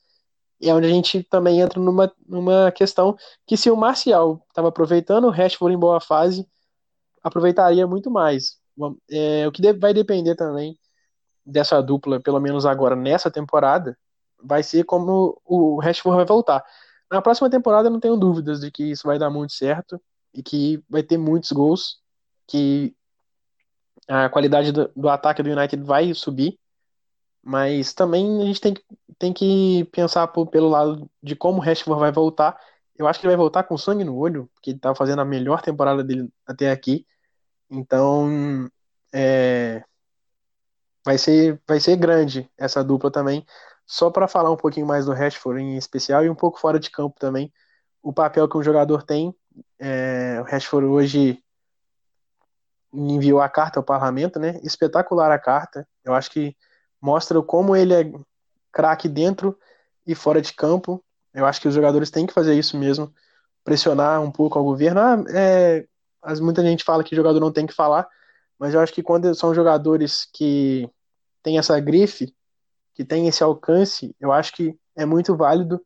e 0.61 0.69
é 0.69 0.73
onde 0.73 0.87
a 0.87 0.89
gente 0.89 1.23
também 1.23 1.59
entra 1.59 1.79
numa, 1.79 2.13
numa 2.27 2.71
questão 2.71 3.17
que 3.45 3.57
se 3.57 3.71
o 3.71 3.75
Marcial 3.75 4.45
estava 4.47 4.69
aproveitando, 4.69 5.25
o 5.25 5.31
Rashford 5.31 5.75
em 5.75 5.79
boa 5.79 5.99
fase, 5.99 6.47
aproveitaria 7.23 7.87
muito 7.87 8.11
mais. 8.11 8.57
É, 9.09 9.47
o 9.47 9.51
que 9.51 9.73
vai 9.73 9.93
depender 9.93 10.35
também 10.35 10.77
dessa 11.45 11.81
dupla, 11.81 12.21
pelo 12.21 12.39
menos 12.39 12.65
agora 12.65 12.95
nessa 12.95 13.31
temporada, 13.31 13.97
vai 14.43 14.63
ser 14.63 14.83
como 14.83 15.39
o 15.45 15.79
Rashford 15.79 16.17
vai 16.17 16.25
voltar. 16.25 16.63
Na 17.11 17.21
próxima 17.21 17.49
temporada, 17.49 17.89
não 17.89 17.99
tenho 17.99 18.17
dúvidas 18.17 18.59
de 18.61 18.71
que 18.71 18.91
isso 18.91 19.07
vai 19.07 19.19
dar 19.19 19.29
muito 19.29 19.53
certo 19.53 20.01
e 20.33 20.41
que 20.41 20.83
vai 20.89 21.03
ter 21.03 21.17
muitos 21.17 21.51
gols, 21.51 21.99
que 22.47 22.95
a 24.07 24.29
qualidade 24.29 24.71
do, 24.71 24.91
do, 24.95 25.09
ataque 25.09 25.43
do 25.43 25.49
United 25.51 25.83
vai 25.83 26.13
subir. 26.13 26.59
Mas 27.41 27.93
também 27.93 28.41
a 28.41 28.45
gente 28.45 28.61
tem 28.61 28.73
que, 28.73 28.83
tem 29.19 29.33
que 29.33 29.85
pensar 29.91 30.27
por, 30.27 30.47
pelo 30.47 30.69
lado 30.69 31.09
de 31.21 31.35
como 31.35 31.59
o 31.59 31.61
Rashford 31.61 31.99
vai 31.99 32.11
voltar. 32.11 32.57
Eu 32.97 33.07
acho 33.07 33.19
que 33.19 33.25
ele 33.25 33.35
vai 33.35 33.37
voltar 33.37 33.63
com 33.63 33.77
sangue 33.77 34.03
no 34.03 34.15
olho, 34.17 34.49
porque 34.53 34.71
ele 34.71 34.79
tá 34.79 34.95
fazendo 34.95 35.21
a 35.21 35.25
melhor 35.25 35.61
temporada 35.61 36.03
dele 36.03 36.29
até 36.47 36.71
aqui. 36.71 37.05
Então, 37.69 38.69
é, 39.13 39.83
vai 41.05 41.17
ser, 41.17 41.61
vai 41.67 41.79
ser 41.79 41.95
grande 41.97 42.49
essa 42.57 42.83
dupla 42.83 43.11
também. 43.11 43.45
Só 43.85 44.09
para 44.09 44.27
falar 44.27 44.51
um 44.51 44.57
pouquinho 44.57 44.85
mais 44.85 45.05
do 45.05 45.13
Rashford 45.13 45.61
em 45.61 45.77
especial 45.77 46.23
e 46.23 46.29
um 46.29 46.35
pouco 46.35 46.59
fora 46.59 46.79
de 46.79 46.89
campo 46.89 47.19
também, 47.19 47.51
o 48.01 48.13
papel 48.13 48.47
que 48.47 48.57
um 48.57 48.63
jogador 48.63 49.03
tem. 49.03 49.35
É, 49.79 50.39
o 50.41 50.43
Rashford 50.43 50.87
hoje 50.87 51.43
enviou 52.93 53.41
a 53.41 53.49
carta 53.49 53.79
ao 53.79 53.83
parlamento, 53.83 54.39
né? 54.39 54.59
Espetacular 54.63 55.31
a 55.31 55.39
carta. 55.39 55.87
Eu 56.03 56.13
acho 56.13 56.29
que 56.29 56.55
mostra 57.01 57.41
como 57.41 57.75
ele 57.75 57.93
é 57.93 58.11
craque 58.71 59.07
dentro 59.07 59.57
e 60.05 60.13
fora 60.13 60.41
de 60.41 60.53
campo. 60.53 61.03
Eu 61.33 61.45
acho 61.45 61.59
que 61.59 61.67
os 61.67 61.73
jogadores 61.73 62.11
têm 62.11 62.25
que 62.25 62.33
fazer 62.33 62.53
isso 62.53 62.77
mesmo, 62.77 63.13
pressionar 63.63 64.21
um 64.21 64.31
pouco 64.31 64.57
ao 64.59 64.65
governo. 64.65 64.99
Ah, 64.99 65.23
é, 65.29 65.85
muita 66.39 66.61
gente 66.61 66.83
fala 66.83 67.03
que 67.03 67.15
jogador 67.15 67.39
não 67.39 67.51
tem 67.51 67.65
que 67.65 67.73
falar, 67.73 68.07
mas 68.59 68.73
eu 68.73 68.79
acho 68.79 68.93
que 68.93 69.01
quando 69.01 69.33
são 69.33 69.53
jogadores 69.53 70.27
que 70.31 70.89
têm 71.41 71.57
essa 71.57 71.79
grife, 71.79 72.33
que 72.93 73.03
têm 73.03 73.27
esse 73.27 73.43
alcance, 73.43 74.15
eu 74.19 74.31
acho 74.31 74.53
que 74.53 74.77
é 74.95 75.05
muito 75.05 75.35
válido. 75.35 75.81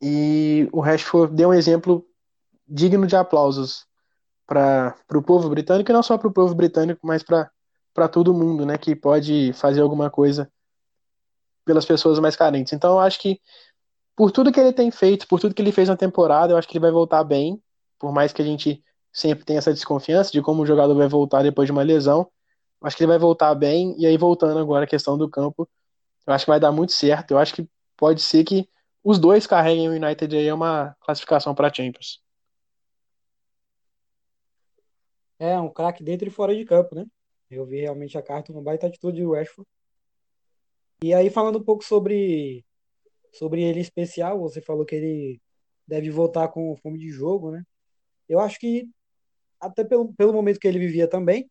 E 0.00 0.68
o 0.72 0.80
Rashford 0.80 1.34
deu 1.34 1.50
um 1.50 1.54
exemplo 1.54 2.06
digno 2.66 3.06
de 3.06 3.16
aplausos 3.16 3.84
para 4.46 4.96
o 5.14 5.22
povo 5.22 5.48
britânico, 5.48 5.90
e 5.90 5.92
não 5.92 6.02
só 6.02 6.16
para 6.16 6.28
o 6.28 6.32
povo 6.32 6.54
britânico, 6.54 7.06
mas 7.06 7.22
para 7.22 8.08
todo 8.08 8.34
mundo, 8.34 8.64
né, 8.64 8.78
que 8.78 8.96
pode 8.96 9.52
fazer 9.52 9.80
alguma 9.80 10.10
coisa 10.10 10.50
pelas 11.64 11.84
pessoas 11.84 12.18
mais 12.18 12.34
carentes. 12.34 12.72
Então, 12.72 12.92
eu 12.92 13.00
acho 13.00 13.20
que 13.20 13.40
por 14.16 14.32
tudo 14.32 14.50
que 14.50 14.58
ele 14.58 14.72
tem 14.72 14.90
feito, 14.90 15.28
por 15.28 15.38
tudo 15.38 15.54
que 15.54 15.62
ele 15.62 15.72
fez 15.72 15.88
na 15.88 15.96
temporada, 15.96 16.52
eu 16.52 16.56
acho 16.56 16.66
que 16.66 16.74
ele 16.74 16.82
vai 16.82 16.90
voltar 16.90 17.22
bem, 17.22 17.62
por 17.98 18.12
mais 18.12 18.32
que 18.32 18.42
a 18.42 18.44
gente 18.44 18.82
sempre 19.12 19.44
tenha 19.44 19.58
essa 19.58 19.72
desconfiança 19.72 20.32
de 20.32 20.40
como 20.40 20.62
o 20.62 20.66
jogador 20.66 20.94
vai 20.94 21.08
voltar 21.08 21.42
depois 21.42 21.66
de 21.66 21.72
uma 21.72 21.82
lesão. 21.82 22.28
Acho 22.82 22.96
que 22.96 23.02
ele 23.02 23.10
vai 23.10 23.18
voltar 23.18 23.54
bem, 23.54 23.94
e 23.98 24.06
aí 24.06 24.16
voltando 24.16 24.58
agora 24.58 24.84
a 24.84 24.88
questão 24.88 25.18
do 25.18 25.28
campo, 25.28 25.68
eu 26.32 26.34
acho 26.36 26.44
que 26.44 26.50
vai 26.50 26.60
dar 26.60 26.72
muito 26.72 26.92
certo. 26.92 27.32
Eu 27.32 27.38
acho 27.38 27.54
que 27.54 27.68
pode 27.96 28.22
ser 28.22 28.44
que 28.44 28.68
os 29.02 29.18
dois 29.18 29.46
carreguem 29.46 29.88
o 29.88 29.92
United 29.92 30.36
aí 30.36 30.52
uma 30.52 30.96
classificação 31.00 31.54
para 31.54 31.72
Champions. 31.72 32.22
É, 35.38 35.58
um 35.58 35.70
craque 35.70 36.04
dentro 36.04 36.28
e 36.28 36.30
fora 36.30 36.54
de 36.54 36.64
campo, 36.64 36.94
né? 36.94 37.06
Eu 37.50 37.64
vi 37.64 37.80
realmente 37.80 38.16
a 38.16 38.22
carta, 38.22 38.52
uma 38.52 38.62
baita 38.62 38.86
atitude 38.86 39.22
do 39.22 39.32
Rashford. 39.32 39.66
E 41.02 41.14
aí, 41.14 41.30
falando 41.30 41.58
um 41.58 41.64
pouco 41.64 41.82
sobre, 41.82 42.64
sobre 43.32 43.62
ele 43.62 43.80
especial, 43.80 44.38
você 44.38 44.60
falou 44.60 44.84
que 44.84 44.94
ele 44.94 45.40
deve 45.86 46.10
voltar 46.10 46.48
com 46.48 46.76
fome 46.76 46.98
de 46.98 47.08
jogo, 47.08 47.50
né? 47.50 47.64
Eu 48.28 48.38
acho 48.38 48.58
que, 48.58 48.88
até 49.58 49.82
pelo, 49.82 50.12
pelo 50.12 50.32
momento 50.32 50.60
que 50.60 50.68
ele 50.68 50.78
vivia 50.78 51.08
também, 51.08 51.50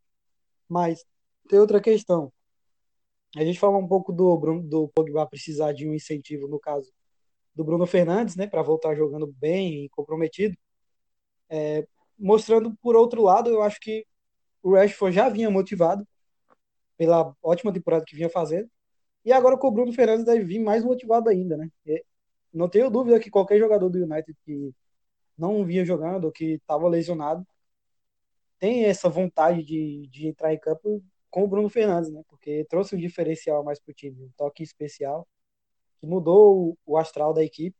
mas 0.69 1.03
tem 1.49 1.59
outra 1.59 1.81
questão. 1.81 2.31
A 3.35 3.43
gente 3.43 3.59
fala 3.59 3.77
um 3.77 3.87
pouco 3.87 4.11
do, 4.11 4.37
Bruno, 4.37 4.63
do 4.63 4.87
Pogba 4.89 5.25
precisar 5.27 5.71
de 5.73 5.87
um 5.87 5.93
incentivo, 5.93 6.47
no 6.47 6.59
caso 6.59 6.91
do 7.53 7.63
Bruno 7.63 7.85
Fernandes, 7.85 8.35
né, 8.35 8.47
para 8.47 8.61
voltar 8.61 8.95
jogando 8.95 9.27
bem 9.27 9.85
e 9.85 9.89
comprometido. 9.89 10.57
É, 11.49 11.87
mostrando 12.17 12.75
por 12.81 12.95
outro 12.95 13.21
lado, 13.21 13.49
eu 13.49 13.61
acho 13.61 13.79
que 13.79 14.05
o 14.63 14.73
Rashford 14.75 15.15
já 15.15 15.29
vinha 15.29 15.49
motivado 15.49 16.07
pela 16.97 17.35
ótima 17.41 17.73
temporada 17.73 18.05
que 18.05 18.15
vinha 18.15 18.29
fazendo. 18.29 18.69
E 19.23 19.31
agora 19.31 19.57
com 19.57 19.67
o 19.67 19.71
Bruno 19.71 19.93
Fernandes 19.93 20.25
deve 20.25 20.43
vir 20.43 20.59
mais 20.59 20.83
motivado 20.83 21.29
ainda, 21.29 21.57
né? 21.57 21.69
E 21.85 22.03
não 22.53 22.69
tenho 22.69 22.89
dúvida 22.89 23.19
que 23.19 23.29
qualquer 23.29 23.59
jogador 23.59 23.89
do 23.89 24.03
United 24.03 24.35
que 24.45 24.73
não 25.37 25.63
vinha 25.65 25.85
jogando 25.85 26.31
que 26.31 26.55
estava 26.55 26.87
lesionado 26.87 27.45
tem 28.59 28.85
essa 28.85 29.09
vontade 29.09 29.63
de, 29.63 30.07
de 30.11 30.27
entrar 30.27 30.53
em 30.53 30.59
campo 30.59 31.01
com 31.29 31.43
o 31.43 31.47
Bruno 31.47 31.69
Fernandes, 31.69 32.11
né? 32.11 32.23
Porque 32.27 32.65
trouxe 32.69 32.95
um 32.95 32.99
diferencial 32.99 33.63
mais 33.63 33.79
para 33.79 33.91
o 33.91 33.93
time, 33.95 34.23
um 34.23 34.31
toque 34.37 34.63
especial 34.63 35.27
que 35.99 36.07
mudou 36.07 36.77
o, 36.85 36.97
astral 36.97 37.33
da 37.33 37.43
equipe 37.43 37.75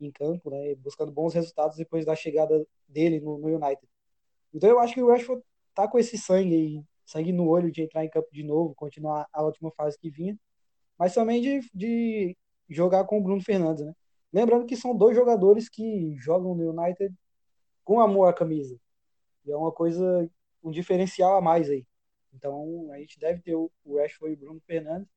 em 0.00 0.10
campo, 0.10 0.50
né, 0.50 0.74
buscando 0.76 1.10
bons 1.10 1.32
resultados 1.32 1.76
depois 1.76 2.04
da 2.04 2.14
chegada 2.14 2.66
dele 2.86 3.18
no, 3.20 3.38
no 3.38 3.48
United. 3.48 3.88
Então 4.52 4.68
eu 4.68 4.78
acho 4.78 4.94
que 4.94 5.02
o 5.02 5.08
Rashford 5.08 5.42
tá 5.74 5.88
com 5.88 5.98
esse 5.98 6.18
sangue 6.18 6.84
sangue 7.06 7.32
no 7.32 7.48
olho 7.48 7.70
de 7.70 7.82
entrar 7.82 8.04
em 8.04 8.10
campo 8.10 8.28
de 8.32 8.42
novo, 8.42 8.74
continuar 8.74 9.26
a 9.32 9.42
última 9.42 9.70
fase 9.70 9.96
que 9.98 10.10
vinha, 10.10 10.36
mas 10.98 11.14
também 11.14 11.40
de, 11.40 11.60
de 11.72 12.36
jogar 12.68 13.04
com 13.04 13.18
o 13.18 13.22
Bruno 13.22 13.40
Fernandes, 13.40 13.84
né? 13.84 13.94
Lembrando 14.32 14.66
que 14.66 14.76
são 14.76 14.94
dois 14.94 15.16
jogadores 15.16 15.68
que 15.68 16.14
jogam 16.16 16.54
no 16.54 16.70
United 16.70 17.14
com 17.84 18.00
amor 18.00 18.28
à 18.28 18.32
camisa. 18.34 18.76
E 19.44 19.52
é 19.52 19.56
uma 19.56 19.72
coisa, 19.72 20.28
um 20.62 20.70
diferencial 20.70 21.36
a 21.36 21.40
mais 21.40 21.70
aí. 21.70 21.86
Então 22.36 22.90
a 22.92 22.98
gente 22.98 23.18
deve 23.18 23.40
ter 23.40 23.54
o 23.54 23.70
Rashford 23.96 24.32
e 24.32 24.36
o 24.36 24.38
Bruno 24.38 24.60
Fernandes 24.60 25.08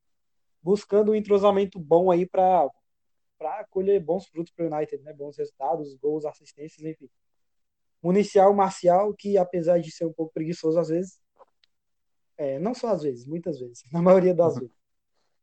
buscando 0.61 1.11
um 1.11 1.15
entrosamento 1.15 1.79
bom 1.79 2.11
aí 2.11 2.25
para 2.25 2.69
colher 3.69 3.99
bons 4.01 4.27
frutos 4.27 4.51
para 4.51 4.65
o 4.65 4.73
United, 4.73 5.03
né? 5.03 5.13
Bons 5.13 5.37
resultados, 5.37 5.95
gols, 5.95 6.25
assistências, 6.25 6.85
enfim. 6.85 7.09
Municial 8.01 8.53
Marcial, 8.53 9.13
que 9.13 9.37
apesar 9.37 9.79
de 9.79 9.91
ser 9.91 10.05
um 10.05 10.13
pouco 10.13 10.33
preguiçoso 10.33 10.79
às 10.79 10.89
vezes, 10.89 11.19
é, 12.37 12.57
não 12.57 12.73
só 12.73 12.89
às 12.89 13.03
vezes, 13.03 13.25
muitas 13.25 13.59
vezes, 13.59 13.83
na 13.91 14.01
maioria 14.01 14.33
das 14.33 14.53
uhum. 14.55 14.61
vezes. 14.61 14.75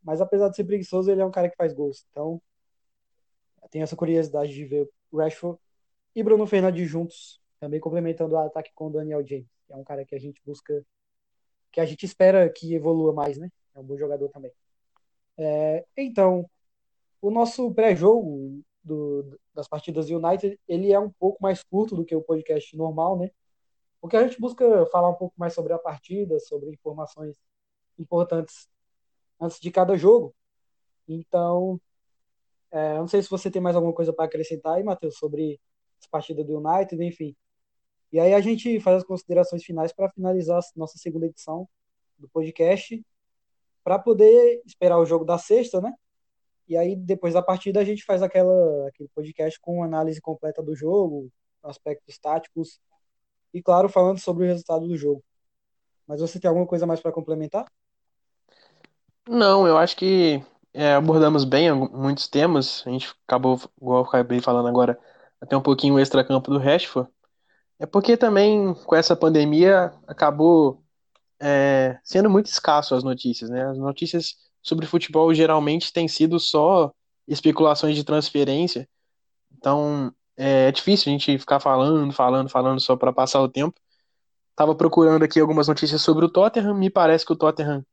Mas 0.03 0.21
apesar 0.21 0.49
de 0.49 0.57
ser 0.57 0.65
preguiçoso, 0.65 1.11
ele 1.11 1.21
é 1.21 1.25
um 1.25 1.31
cara 1.31 1.49
que 1.49 1.57
faz 1.57 1.73
gols. 1.73 2.07
Então, 2.11 2.41
tenho 3.71 3.83
essa 3.83 3.97
curiosidade 3.97 4.55
de 4.55 4.65
ver 4.65 4.89
o 5.11 5.19
Rashford 5.19 5.59
e 6.15 6.23
Bruno 6.23 6.47
Fernandes 6.47 6.89
juntos, 6.89 7.41
também 7.61 7.81
complementando 7.81 8.35
o 8.35 8.39
ataque 8.39 8.73
com 8.75 8.87
o 8.87 8.91
Daniel 8.91 9.27
James, 9.27 9.49
que 9.67 9.73
é 9.73 9.77
um 9.77 9.85
cara 9.85 10.05
que 10.05 10.15
a 10.15 10.19
gente 10.19 10.41
busca, 10.45 10.85
que 11.77 11.81
a 11.81 11.85
gente 11.85 12.07
espera 12.07 12.49
que 12.49 12.73
evolua 12.73 13.13
mais, 13.13 13.37
né? 13.37 13.51
É 13.75 13.79
um 13.79 13.85
bom 13.85 13.99
jogador 13.99 14.31
também. 14.31 14.51
É, 15.37 15.85
então, 15.95 16.49
o 17.21 17.31
nosso 17.31 17.71
pré-jogo 17.75 18.63
das 19.53 19.69
partidas 19.69 20.07
do 20.07 20.17
United, 20.17 20.59
ele 20.67 20.91
é 20.91 20.99
um 20.99 21.11
pouco 21.11 21.37
mais 21.43 21.63
curto 21.63 21.95
do 21.95 22.03
que 22.03 22.17
o 22.17 22.23
podcast 22.23 22.75
normal, 22.75 23.19
né? 23.19 23.31
Porque 24.01 24.17
a 24.17 24.27
gente 24.27 24.41
busca 24.41 24.87
falar 24.87 25.11
um 25.11 25.17
pouco 25.17 25.35
mais 25.37 25.53
sobre 25.53 25.75
a 25.75 25.79
partida, 25.79 26.41
sobre 26.41 26.71
informações 26.71 27.37
importantes 27.99 28.71
antes 29.39 29.61
de 29.61 29.71
cada 29.71 29.99
jogo. 29.99 30.35
Então, 31.07 31.79
é, 32.71 32.95
não 32.95 33.07
sei 33.07 33.23
se 33.23 33.29
você 33.29 33.51
tem 33.51 33.61
mais 33.61 33.77
alguma 33.77 33.93
coisa 33.93 34.15
para 34.15 34.25
acrescentar 34.25 34.77
aí, 34.77 34.83
Matheus, 34.83 35.19
sobre 35.19 35.61
essa 36.01 36.09
partida 36.11 36.43
do 36.43 36.59
United, 36.59 37.05
enfim. 37.05 37.37
E 38.17 38.19
aí 38.19 38.33
a 38.33 38.41
gente 38.41 38.81
faz 38.81 38.97
as 38.97 39.05
considerações 39.05 39.63
finais 39.63 39.93
para 39.93 40.09
finalizar 40.09 40.59
a 40.59 40.63
nossa 40.75 40.97
segunda 40.97 41.27
edição 41.27 41.69
do 42.19 42.27
podcast, 42.27 43.05
para 43.85 43.99
poder 43.99 44.63
esperar 44.65 44.99
o 44.99 45.05
jogo 45.05 45.23
da 45.23 45.37
sexta, 45.37 45.83
né? 45.83 45.93
E 46.67 46.79
aí, 46.79 46.97
depois 46.97 47.35
da 47.35 47.43
partida, 47.43 47.79
a 47.79 47.85
gente 47.85 48.03
faz 48.07 48.23
aquela, 48.23 48.89
aquele 48.89 49.11
podcast 49.15 49.61
com 49.61 49.83
análise 49.83 50.19
completa 50.19 50.63
do 50.63 50.75
jogo, 50.75 51.31
aspectos 51.63 52.17
táticos 52.17 52.81
e, 53.53 53.61
claro, 53.61 53.87
falando 53.87 54.19
sobre 54.19 54.45
o 54.45 54.47
resultado 54.47 54.89
do 54.89 54.97
jogo. 54.97 55.23
Mas 56.07 56.19
você 56.19 56.41
tem 56.41 56.49
alguma 56.49 56.67
coisa 56.67 56.87
mais 56.87 57.01
para 57.01 57.13
complementar? 57.13 57.67
Não, 59.29 59.67
eu 59.67 59.77
acho 59.77 59.95
que 59.95 60.43
é, 60.73 60.95
abordamos 60.95 61.45
bem 61.45 61.71
muitos 61.71 62.29
temas. 62.29 62.83
A 62.87 62.91
gente 62.91 63.15
acabou, 63.29 63.61
igual 63.79 63.99
eu 63.99 64.09
acabei 64.09 64.41
falando 64.41 64.69
agora, 64.69 64.99
até 65.39 65.55
um 65.55 65.63
pouquinho 65.63 65.97
o 65.97 66.01
extracampo 66.01 66.51
do 66.51 66.59
Rashford. 66.59 67.11
É 67.79 67.87
porque 67.87 68.17
também, 68.17 68.75
com 68.75 68.95
essa 68.95 69.15
pandemia, 69.15 69.93
acabou 70.07 70.83
é, 71.41 71.99
sendo 72.03 72.31
muito 72.31 72.47
escasso 72.47 72.95
as 72.95 73.05
notícias, 73.05 73.51
né? 73.51 73.67
As 73.67 73.79
notícias 73.79 74.37
sobre 74.63 74.87
futebol 74.87 75.33
geralmente 75.35 75.93
tem 75.93 76.09
sido 76.09 76.41
só 76.41 76.93
especulações 77.29 77.95
de 77.97 78.05
transferência. 78.05 78.89
Então 79.53 80.13
é, 80.37 80.69
é 80.69 80.73
difícil 80.73 81.11
a 81.11 81.13
gente 81.13 81.39
ficar 81.39 81.61
falando, 81.61 82.13
falando, 82.13 82.49
falando 82.49 82.81
só 82.81 82.97
para 82.97 83.13
passar 83.13 83.41
o 83.43 83.49
tempo. 83.49 83.79
Tava 84.55 84.75
procurando 84.75 85.23
aqui 85.23 85.39
algumas 85.39 85.69
notícias 85.69 86.01
sobre 86.03 86.25
o 86.25 86.31
Tottenham. 86.31 86.75
Me 86.75 86.91
parece 86.91 87.27
que 87.27 87.33
o 87.33 87.37
Tottenham 87.37 87.85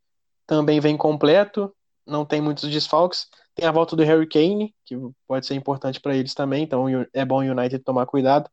também 0.47 0.79
vem 0.79 0.97
completo, 0.97 1.73
não 2.05 2.25
tem 2.25 2.41
muitos 2.41 2.69
desfalques. 2.69 3.27
Tem 3.55 3.67
a 3.67 3.71
volta 3.71 3.95
do 3.95 4.03
Harry 4.03 4.27
Kane, 4.27 4.73
que 4.85 4.95
pode 5.27 5.45
ser 5.45 5.55
importante 5.55 5.99
para 5.99 6.15
eles 6.15 6.33
também, 6.33 6.63
então 6.63 6.85
é 7.13 7.23
bom 7.23 7.43
o 7.43 7.51
United 7.51 7.83
tomar 7.83 8.05
cuidado. 8.07 8.49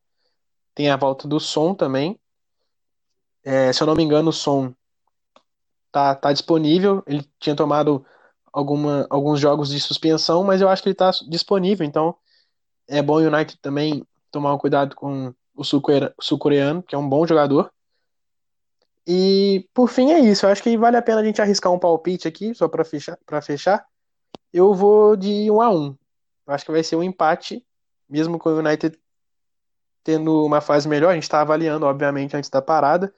Tem 0.81 0.89
a 0.89 0.97
volta 0.97 1.29
do 1.29 1.39
Som 1.39 1.75
também. 1.75 2.19
É, 3.45 3.71
se 3.71 3.83
eu 3.83 3.87
não 3.87 3.95
me 3.95 4.03
engano, 4.03 4.31
o 4.31 4.33
Som 4.33 4.75
tá, 5.93 6.15
tá 6.15 6.33
disponível. 6.33 7.03
Ele 7.07 7.23
tinha 7.39 7.55
tomado 7.55 8.03
alguma, 8.51 9.07
alguns 9.11 9.39
jogos 9.39 9.69
de 9.69 9.79
suspensão, 9.79 10.43
mas 10.43 10.63
eu 10.63 10.71
acho 10.71 10.83
que 10.83 10.89
ele 10.89 10.95
está 10.95 11.11
disponível. 11.29 11.87
Então 11.87 12.17
é 12.89 13.03
bom 13.03 13.17
o 13.17 13.27
United 13.27 13.59
também 13.61 14.03
tomar 14.31 14.55
um 14.55 14.59
cuidado 14.59 14.97
com 14.97 15.35
o 15.55 15.63
sul-coreano, 15.63 16.83
que 16.83 16.95
é 16.95 16.99
um 16.99 17.07
bom 17.07 17.27
jogador. 17.27 17.71
E 19.07 19.69
por 19.75 19.87
fim 19.87 20.13
é 20.13 20.19
isso. 20.19 20.47
Eu 20.47 20.51
acho 20.51 20.63
que 20.63 20.79
vale 20.79 20.97
a 20.97 21.03
pena 21.03 21.21
a 21.21 21.25
gente 21.25 21.43
arriscar 21.43 21.71
um 21.71 21.79
palpite 21.79 22.27
aqui, 22.27 22.55
só 22.55 22.69
para 22.69 22.87
fechar, 22.87 23.19
para 23.27 23.43
fechar. 23.43 23.85
Eu 24.51 24.73
vou 24.73 25.15
de 25.15 25.51
1 25.51 25.61
a 25.61 25.69
1. 25.69 25.85
Eu 26.47 26.55
acho 26.55 26.65
que 26.65 26.73
vai 26.73 26.83
ser 26.83 26.97
um 26.97 27.03
empate, 27.03 27.63
mesmo 28.09 28.39
com 28.39 28.49
o 28.49 28.59
United 28.61 28.99
tendo 30.03 30.45
uma 30.45 30.61
fase 30.61 30.89
melhor. 30.89 31.11
A 31.11 31.15
gente 31.15 31.25
está 31.25 31.41
avaliando, 31.41 31.87
obviamente, 31.87 32.37
antes 32.37 32.51
da 32.51 32.63
parada, 32.63 33.13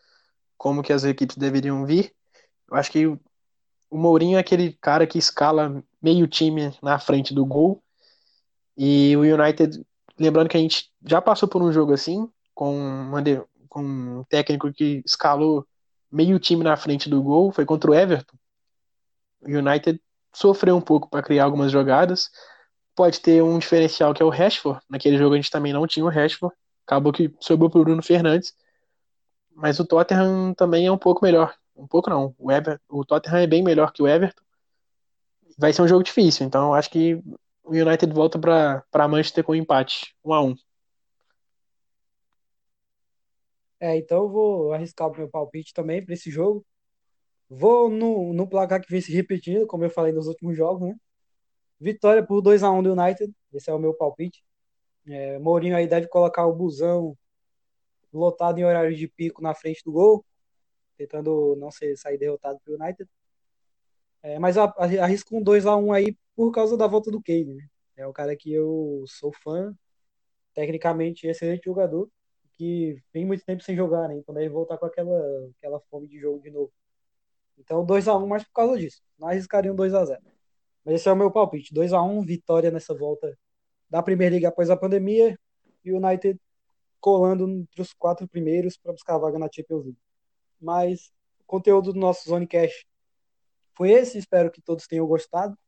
como 0.56 0.82
que 0.82 0.92
as 0.92 1.04
equipes 1.04 1.36
deveriam 1.36 1.84
vir. 1.84 2.14
Eu 2.70 2.76
acho 2.76 2.90
que 2.90 3.06
o 3.06 3.18
Mourinho 3.98 4.36
é 4.36 4.40
aquele 4.40 4.72
cara 4.80 5.06
que 5.06 5.18
escala 5.18 5.82
meio 6.00 6.26
time 6.26 6.72
na 6.82 6.98
frente 6.98 7.34
do 7.34 7.44
gol. 7.44 7.82
E 8.76 9.14
o 9.16 9.20
United, 9.20 9.84
lembrando 10.18 10.48
que 10.48 10.56
a 10.56 10.60
gente 10.60 10.90
já 11.04 11.20
passou 11.20 11.48
por 11.48 11.62
um 11.62 11.72
jogo 11.72 11.92
assim, 11.92 12.30
com, 12.54 13.10
com 13.68 13.82
um 13.82 14.24
técnico 14.24 14.72
que 14.72 15.02
escalou 15.04 15.66
meio 16.10 16.38
time 16.38 16.64
na 16.64 16.76
frente 16.76 17.08
do 17.08 17.22
gol, 17.22 17.52
foi 17.52 17.64
contra 17.64 17.90
o 17.90 17.94
Everton. 17.94 18.36
O 19.42 19.48
United 19.48 20.00
sofreu 20.32 20.76
um 20.76 20.80
pouco 20.80 21.08
para 21.08 21.22
criar 21.22 21.44
algumas 21.44 21.70
jogadas. 21.70 22.30
Pode 22.94 23.20
ter 23.20 23.42
um 23.42 23.58
diferencial 23.58 24.14
que 24.14 24.22
é 24.22 24.24
o 24.24 24.30
Rashford. 24.30 24.80
Naquele 24.88 25.18
jogo 25.18 25.34
a 25.34 25.36
gente 25.36 25.50
também 25.50 25.72
não 25.72 25.86
tinha 25.86 26.04
o 26.04 26.08
Rashford. 26.08 26.54
Acabou 26.92 27.10
que 27.10 27.34
sobrou 27.40 27.70
para 27.70 27.80
o 27.80 27.84
Bruno 27.84 28.02
Fernandes. 28.02 28.54
Mas 29.54 29.80
o 29.80 29.86
Tottenham 29.86 30.52
também 30.54 30.86
é 30.86 30.92
um 30.92 30.98
pouco 30.98 31.24
melhor. 31.24 31.56
Um 31.74 31.86
pouco 31.86 32.10
não. 32.10 32.34
O, 32.38 32.52
Ever, 32.52 32.78
o 32.86 33.02
Tottenham 33.02 33.38
é 33.38 33.46
bem 33.46 33.62
melhor 33.62 33.92
que 33.92 34.02
o 34.02 34.08
Everton. 34.08 34.42
Vai 35.56 35.72
ser 35.72 35.80
um 35.80 35.88
jogo 35.88 36.02
difícil. 36.02 36.46
Então 36.46 36.74
acho 36.74 36.90
que 36.90 37.14
o 37.64 37.70
United 37.70 38.12
volta 38.12 38.38
para 38.38 39.08
Manchester 39.08 39.42
com 39.42 39.52
um 39.52 39.54
empate. 39.54 40.14
1 40.22 40.34
a 40.34 40.42
1 40.42 40.54
É, 43.80 43.96
então 43.96 44.24
eu 44.24 44.28
vou 44.28 44.72
arriscar 44.74 45.08
o 45.08 45.16
meu 45.16 45.28
palpite 45.28 45.72
também 45.72 46.04
para 46.04 46.12
esse 46.12 46.30
jogo. 46.30 46.64
Vou 47.48 47.88
no, 47.88 48.34
no 48.34 48.46
placar 48.46 48.80
que 48.82 48.90
vem 48.90 49.00
se 49.00 49.12
repetindo, 49.12 49.66
como 49.66 49.84
eu 49.84 49.90
falei 49.90 50.12
nos 50.12 50.26
últimos 50.26 50.56
jogos, 50.56 50.88
né? 50.88 50.94
Vitória 51.80 52.24
por 52.24 52.42
2 52.42 52.62
a 52.62 52.70
1 52.70 52.82
do 52.82 52.92
United. 52.92 53.34
Esse 53.52 53.70
é 53.70 53.74
o 53.74 53.78
meu 53.78 53.94
palpite. 53.94 54.42
É, 55.06 55.38
Mourinho 55.38 55.76
aí 55.76 55.86
deve 55.86 56.06
colocar 56.08 56.46
o 56.46 56.54
busão 56.54 57.16
lotado 58.12 58.58
em 58.58 58.64
horário 58.64 58.94
de 58.94 59.08
pico 59.08 59.42
na 59.42 59.54
frente 59.54 59.82
do 59.84 59.92
gol, 59.92 60.24
tentando 60.96 61.56
não 61.56 61.70
ser, 61.70 61.96
sair 61.96 62.18
derrotado 62.18 62.60
pelo 62.64 62.82
United. 62.82 63.08
É, 64.22 64.38
mas 64.38 64.56
arrisco 64.56 65.36
um 65.36 65.42
2 65.42 65.66
a 65.66 65.76
1 65.76 65.92
aí 65.92 66.16
por 66.36 66.52
causa 66.52 66.76
da 66.76 66.86
volta 66.86 67.10
do 67.10 67.22
Kane, 67.22 67.54
né? 67.54 67.66
É 67.96 68.06
o 68.06 68.12
cara 68.12 68.36
que 68.36 68.52
eu 68.52 69.04
sou 69.06 69.32
fã, 69.32 69.74
tecnicamente 70.54 71.26
excelente 71.26 71.64
jogador, 71.64 72.08
que 72.52 72.96
vem 73.12 73.24
muito 73.26 73.44
tempo 73.44 73.62
sem 73.62 73.74
jogar, 73.76 74.08
né? 74.08 74.16
Então 74.16 74.34
deve 74.34 74.48
voltar 74.48 74.78
com 74.78 74.86
aquela, 74.86 75.18
aquela 75.58 75.80
fome 75.90 76.06
de 76.08 76.18
jogo 76.20 76.40
de 76.40 76.50
novo. 76.50 76.72
Então 77.58 77.84
2 77.84 78.08
a 78.08 78.16
1 78.16 78.26
mais 78.26 78.44
por 78.44 78.52
causa 78.52 78.78
disso. 78.78 79.02
Não 79.18 79.28
arriscaria 79.28 79.72
um 79.72 79.76
2 79.76 79.94
a 79.94 80.04
0 80.04 80.22
Mas 80.84 80.96
esse 80.96 81.08
é 81.08 81.12
o 81.12 81.16
meu 81.16 81.30
palpite. 81.30 81.74
2 81.74 81.92
a 81.92 82.02
1 82.02 82.22
vitória 82.22 82.70
nessa 82.70 82.94
volta 82.94 83.36
da 83.92 84.02
Primeira 84.02 84.34
Liga 84.34 84.48
após 84.48 84.70
a 84.70 84.76
pandemia 84.76 85.38
e 85.84 85.92
o 85.92 85.98
United 85.98 86.40
colando 86.98 87.46
entre 87.46 87.82
os 87.82 87.92
quatro 87.92 88.26
primeiros 88.26 88.74
para 88.74 88.90
buscar 88.90 89.16
a 89.16 89.18
vaga 89.18 89.38
na 89.38 89.50
Champions 89.54 89.84
League. 89.84 89.98
Mas 90.58 91.12
o 91.40 91.44
conteúdo 91.44 91.92
do 91.92 92.00
nosso 92.00 92.26
Zone 92.26 92.46
Cash 92.46 92.86
foi 93.74 93.90
esse. 93.90 94.16
Espero 94.16 94.50
que 94.50 94.62
todos 94.62 94.86
tenham 94.86 95.06
gostado. 95.06 95.58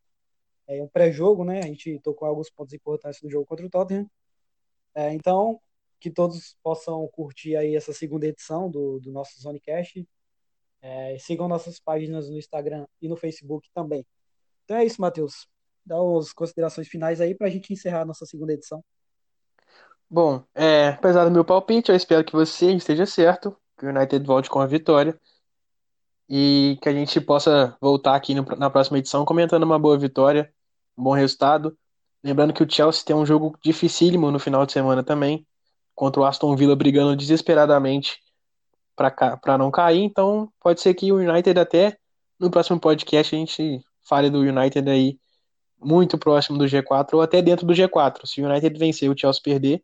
É 0.67 0.83
um 0.83 0.89
pré-jogo, 0.89 1.45
né? 1.45 1.59
A 1.59 1.67
gente 1.67 1.99
tocou 1.99 2.27
alguns 2.27 2.49
pontos 2.49 2.73
importantes 2.73 3.21
do 3.21 3.29
jogo 3.29 3.45
contra 3.45 3.67
o 3.67 3.69
Tottenham. 3.69 4.11
É, 4.95 5.13
então, 5.13 5.61
que 6.01 6.11
todos 6.11 6.57
possam 6.63 7.07
curtir 7.09 7.57
aí 7.57 7.77
essa 7.77 7.93
segunda 7.93 8.27
edição 8.27 8.71
do, 8.71 9.01
do 9.01 9.13
nosso 9.13 9.39
Zonecast. 9.39 10.09
É, 10.81 11.19
sigam 11.19 11.47
nossas 11.47 11.79
páginas 11.79 12.31
no 12.31 12.39
Instagram 12.39 12.87
e 13.03 13.07
no 13.07 13.17
Facebook 13.17 13.69
também. 13.75 14.07
Então 14.65 14.79
é 14.79 14.85
isso, 14.87 14.99
Matheus. 14.99 15.47
Dá 15.85 15.97
as 16.19 16.33
considerações 16.33 16.89
finais 16.89 17.21
aí 17.21 17.35
para 17.35 17.47
a 17.47 17.51
gente 17.51 17.73
encerrar 17.73 18.03
a 18.03 18.07
nossa 18.07 18.25
segunda 18.25 18.53
edição. 18.53 18.83
Bom, 20.09 20.45
é, 20.55 20.89
apesar 20.89 21.25
do 21.25 21.31
meu 21.31 21.45
palpite, 21.45 21.91
eu 21.91 21.97
espero 21.97 22.25
que 22.25 22.33
você 22.33 22.73
esteja 22.73 23.05
certo, 23.05 23.57
que 23.77 23.85
o 23.85 23.89
United 23.89 24.25
volte 24.25 24.49
com 24.49 24.61
a 24.61 24.67
vitória 24.67 25.19
e 26.29 26.79
que 26.81 26.89
a 26.89 26.93
gente 26.93 27.21
possa 27.21 27.77
voltar 27.81 28.15
aqui 28.15 28.35
no, 28.35 28.45
na 28.57 28.71
próxima 28.71 28.99
edição 28.99 29.25
comentando 29.25 29.65
uma 29.65 29.79
boa 29.79 29.99
vitória, 29.99 30.53
um 30.97 31.03
bom 31.03 31.13
resultado. 31.13 31.77
Lembrando 32.23 32.55
que 32.55 32.63
o 32.63 32.71
Chelsea 32.71 33.05
tem 33.05 33.15
um 33.15 33.27
jogo 33.27 33.59
dificílimo 33.63 34.31
no 34.31 34.39
final 34.39 34.65
de 34.65 34.73
semana 34.73 35.03
também, 35.03 35.47
contra 35.95 36.21
o 36.23 36.25
Aston 36.25 36.57
Villa 36.57 36.77
brigando 36.77 37.17
desesperadamente 37.17 38.21
para 38.97 39.59
não 39.59 39.71
cair. 39.71 40.03
Então, 40.03 40.51
pode 40.61 40.81
ser 40.81 40.95
que 40.95 41.13
o 41.13 41.17
United 41.17 41.59
até 41.59 41.99
no 42.39 42.51
próximo 42.51 42.81
podcast 42.81 43.35
a 43.35 43.39
gente 43.39 43.81
fale 44.03 44.31
do 44.31 44.39
United 44.41 44.89
aí 44.89 45.19
muito 45.85 46.19
próximo 46.19 46.59
do 46.59 46.65
G4 46.65 47.15
ou 47.15 47.23
até 47.23 47.43
dentro 47.43 47.67
do 47.67 47.75
G4. 47.75 48.27
Se 48.27 48.41
o 48.41 48.49
United 48.49 48.79
vencer 48.79 49.11
o 49.11 49.19
Chelsea 49.19 49.43
perder, 49.43 49.83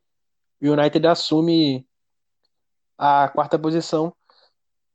o 0.62 0.72
United 0.72 1.06
assume 1.06 1.86
a 2.96 3.28
quarta 3.28 3.58
posição. 3.58 4.12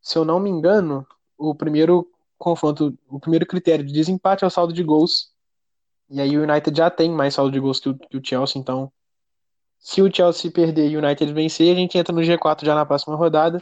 Se 0.02 0.18
eu 0.18 0.26
não 0.26 0.39
me 0.39 0.50
engano, 0.50 1.06
o 1.38 1.56
primeiro 1.56 2.10
confronto, 2.38 2.98
o 3.08 3.20
primeiro 3.20 3.46
critério 3.46 3.86
de 3.86 3.94
desempate 3.94 4.44
é 4.44 4.48
o 4.48 4.50
saldo 4.50 4.74
de 4.74 4.84
gols. 4.84 5.32
E 6.10 6.22
aí 6.22 6.38
o 6.38 6.44
United 6.44 6.78
já 6.78 6.89
tem 6.89 7.10
mais 7.10 7.34
saldo 7.34 7.52
de 7.52 7.60
gols 7.60 7.80
que 7.80 7.89
o, 7.89 7.98
que 7.98 8.18
o 8.18 8.22
Chelsea, 8.24 8.62
então 8.62 8.91
se 9.80 10.02
o 10.02 10.13
Chelsea 10.13 10.52
perder 10.52 10.89
e 10.89 10.98
o 10.98 11.04
United 11.04 11.32
vencer, 11.34 11.72
a 11.72 11.80
gente 11.80 11.98
entra 11.98 12.13
no 12.13 12.22
G4 12.22 12.65
já 12.65 12.74
na 12.74 12.86
próxima 12.86 13.15
rodada. 13.15 13.60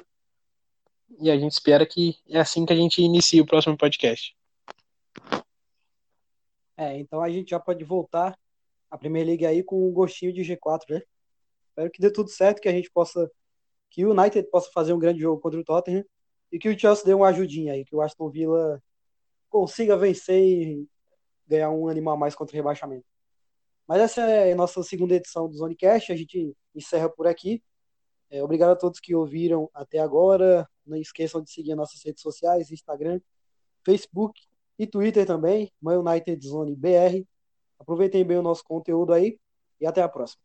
E 1.20 1.30
a 1.30 1.38
gente 1.38 1.52
espera 1.52 1.86
que 1.86 2.18
é 2.30 2.40
assim 2.40 2.66
que 2.66 2.74
a 2.74 2.76
gente 2.76 3.02
inicie 3.02 3.42
o 3.42 3.46
próximo 3.46 3.78
podcast. 3.78 4.36
É, 6.84 6.98
então 6.98 7.22
a 7.22 7.30
gente 7.30 7.52
já 7.52 7.60
pode 7.60 7.84
voltar 7.84 8.38
a 8.92 8.98
Premier 8.98 9.26
League 9.26 9.46
aí 9.46 9.64
com 9.64 9.88
um 9.88 9.92
gostinho 9.92 10.34
de 10.34 10.42
G4, 10.42 10.82
né? 10.90 11.02
Espero 11.70 11.90
que 11.90 12.02
dê 12.02 12.12
tudo 12.12 12.30
certo, 12.30 12.62
que 12.62 12.68
a 12.68 12.72
gente 12.72 12.92
possa, 12.92 13.32
que 13.90 14.06
o 14.06 14.12
United 14.12 14.50
possa 14.50 14.70
fazer 14.72 14.94
um 14.94 15.00
grande 15.00 15.22
jogo 15.22 15.42
contra 15.42 15.60
o 15.60 15.64
Tottenham 15.64 16.04
e 16.52 16.60
que 16.60 16.70
o 16.70 16.78
Chelsea 16.78 17.06
dê 17.06 17.14
uma 17.14 17.30
ajudinha 17.30 17.74
aí, 17.74 17.86
que 17.86 17.96
o 17.96 18.02
Aston 18.02 18.30
Villa 18.30 18.84
consiga 19.50 19.98
vencer 19.98 20.42
e 20.44 20.88
ganhar 21.48 21.72
um 21.72 21.88
animal 21.88 22.16
a 22.16 22.18
mais 22.18 22.36
contra 22.36 22.54
o 22.54 22.58
rebaixamento. 22.58 23.06
Mas 23.88 24.02
essa 24.02 24.22
é 24.22 24.52
a 24.52 24.56
nossa 24.56 24.84
segunda 24.84 25.16
edição 25.16 25.50
do 25.50 25.56
Zonecast. 25.56 26.12
A 26.12 26.16
gente 26.16 26.56
encerra 26.76 27.10
por 27.10 27.28
aqui. 27.28 27.64
É, 28.30 28.44
obrigado 28.44 28.72
a 28.72 28.76
todos 28.76 29.00
que 29.00 29.16
ouviram 29.16 29.70
até 29.74 30.00
agora. 30.00 30.68
Não 30.86 30.98
esqueçam 30.98 31.42
de 31.42 31.50
seguir 31.50 31.76
nossas 31.76 32.04
redes 32.04 32.22
sociais, 32.22 32.72
Instagram, 32.72 33.20
Facebook 33.86 34.42
e 34.84 34.88
Twitter 34.88 35.26
também, 35.26 35.72
Man 35.82 36.00
United 36.00 36.46
Zone 36.46 36.76
BR. 36.76 37.26
Aproveitem 37.80 38.26
bem 38.26 38.38
o 38.38 38.42
nosso 38.44 38.64
conteúdo 38.64 39.14
aí 39.14 39.40
e 39.80 39.86
até 39.88 40.02
a 40.02 40.10
próxima. 40.10 40.43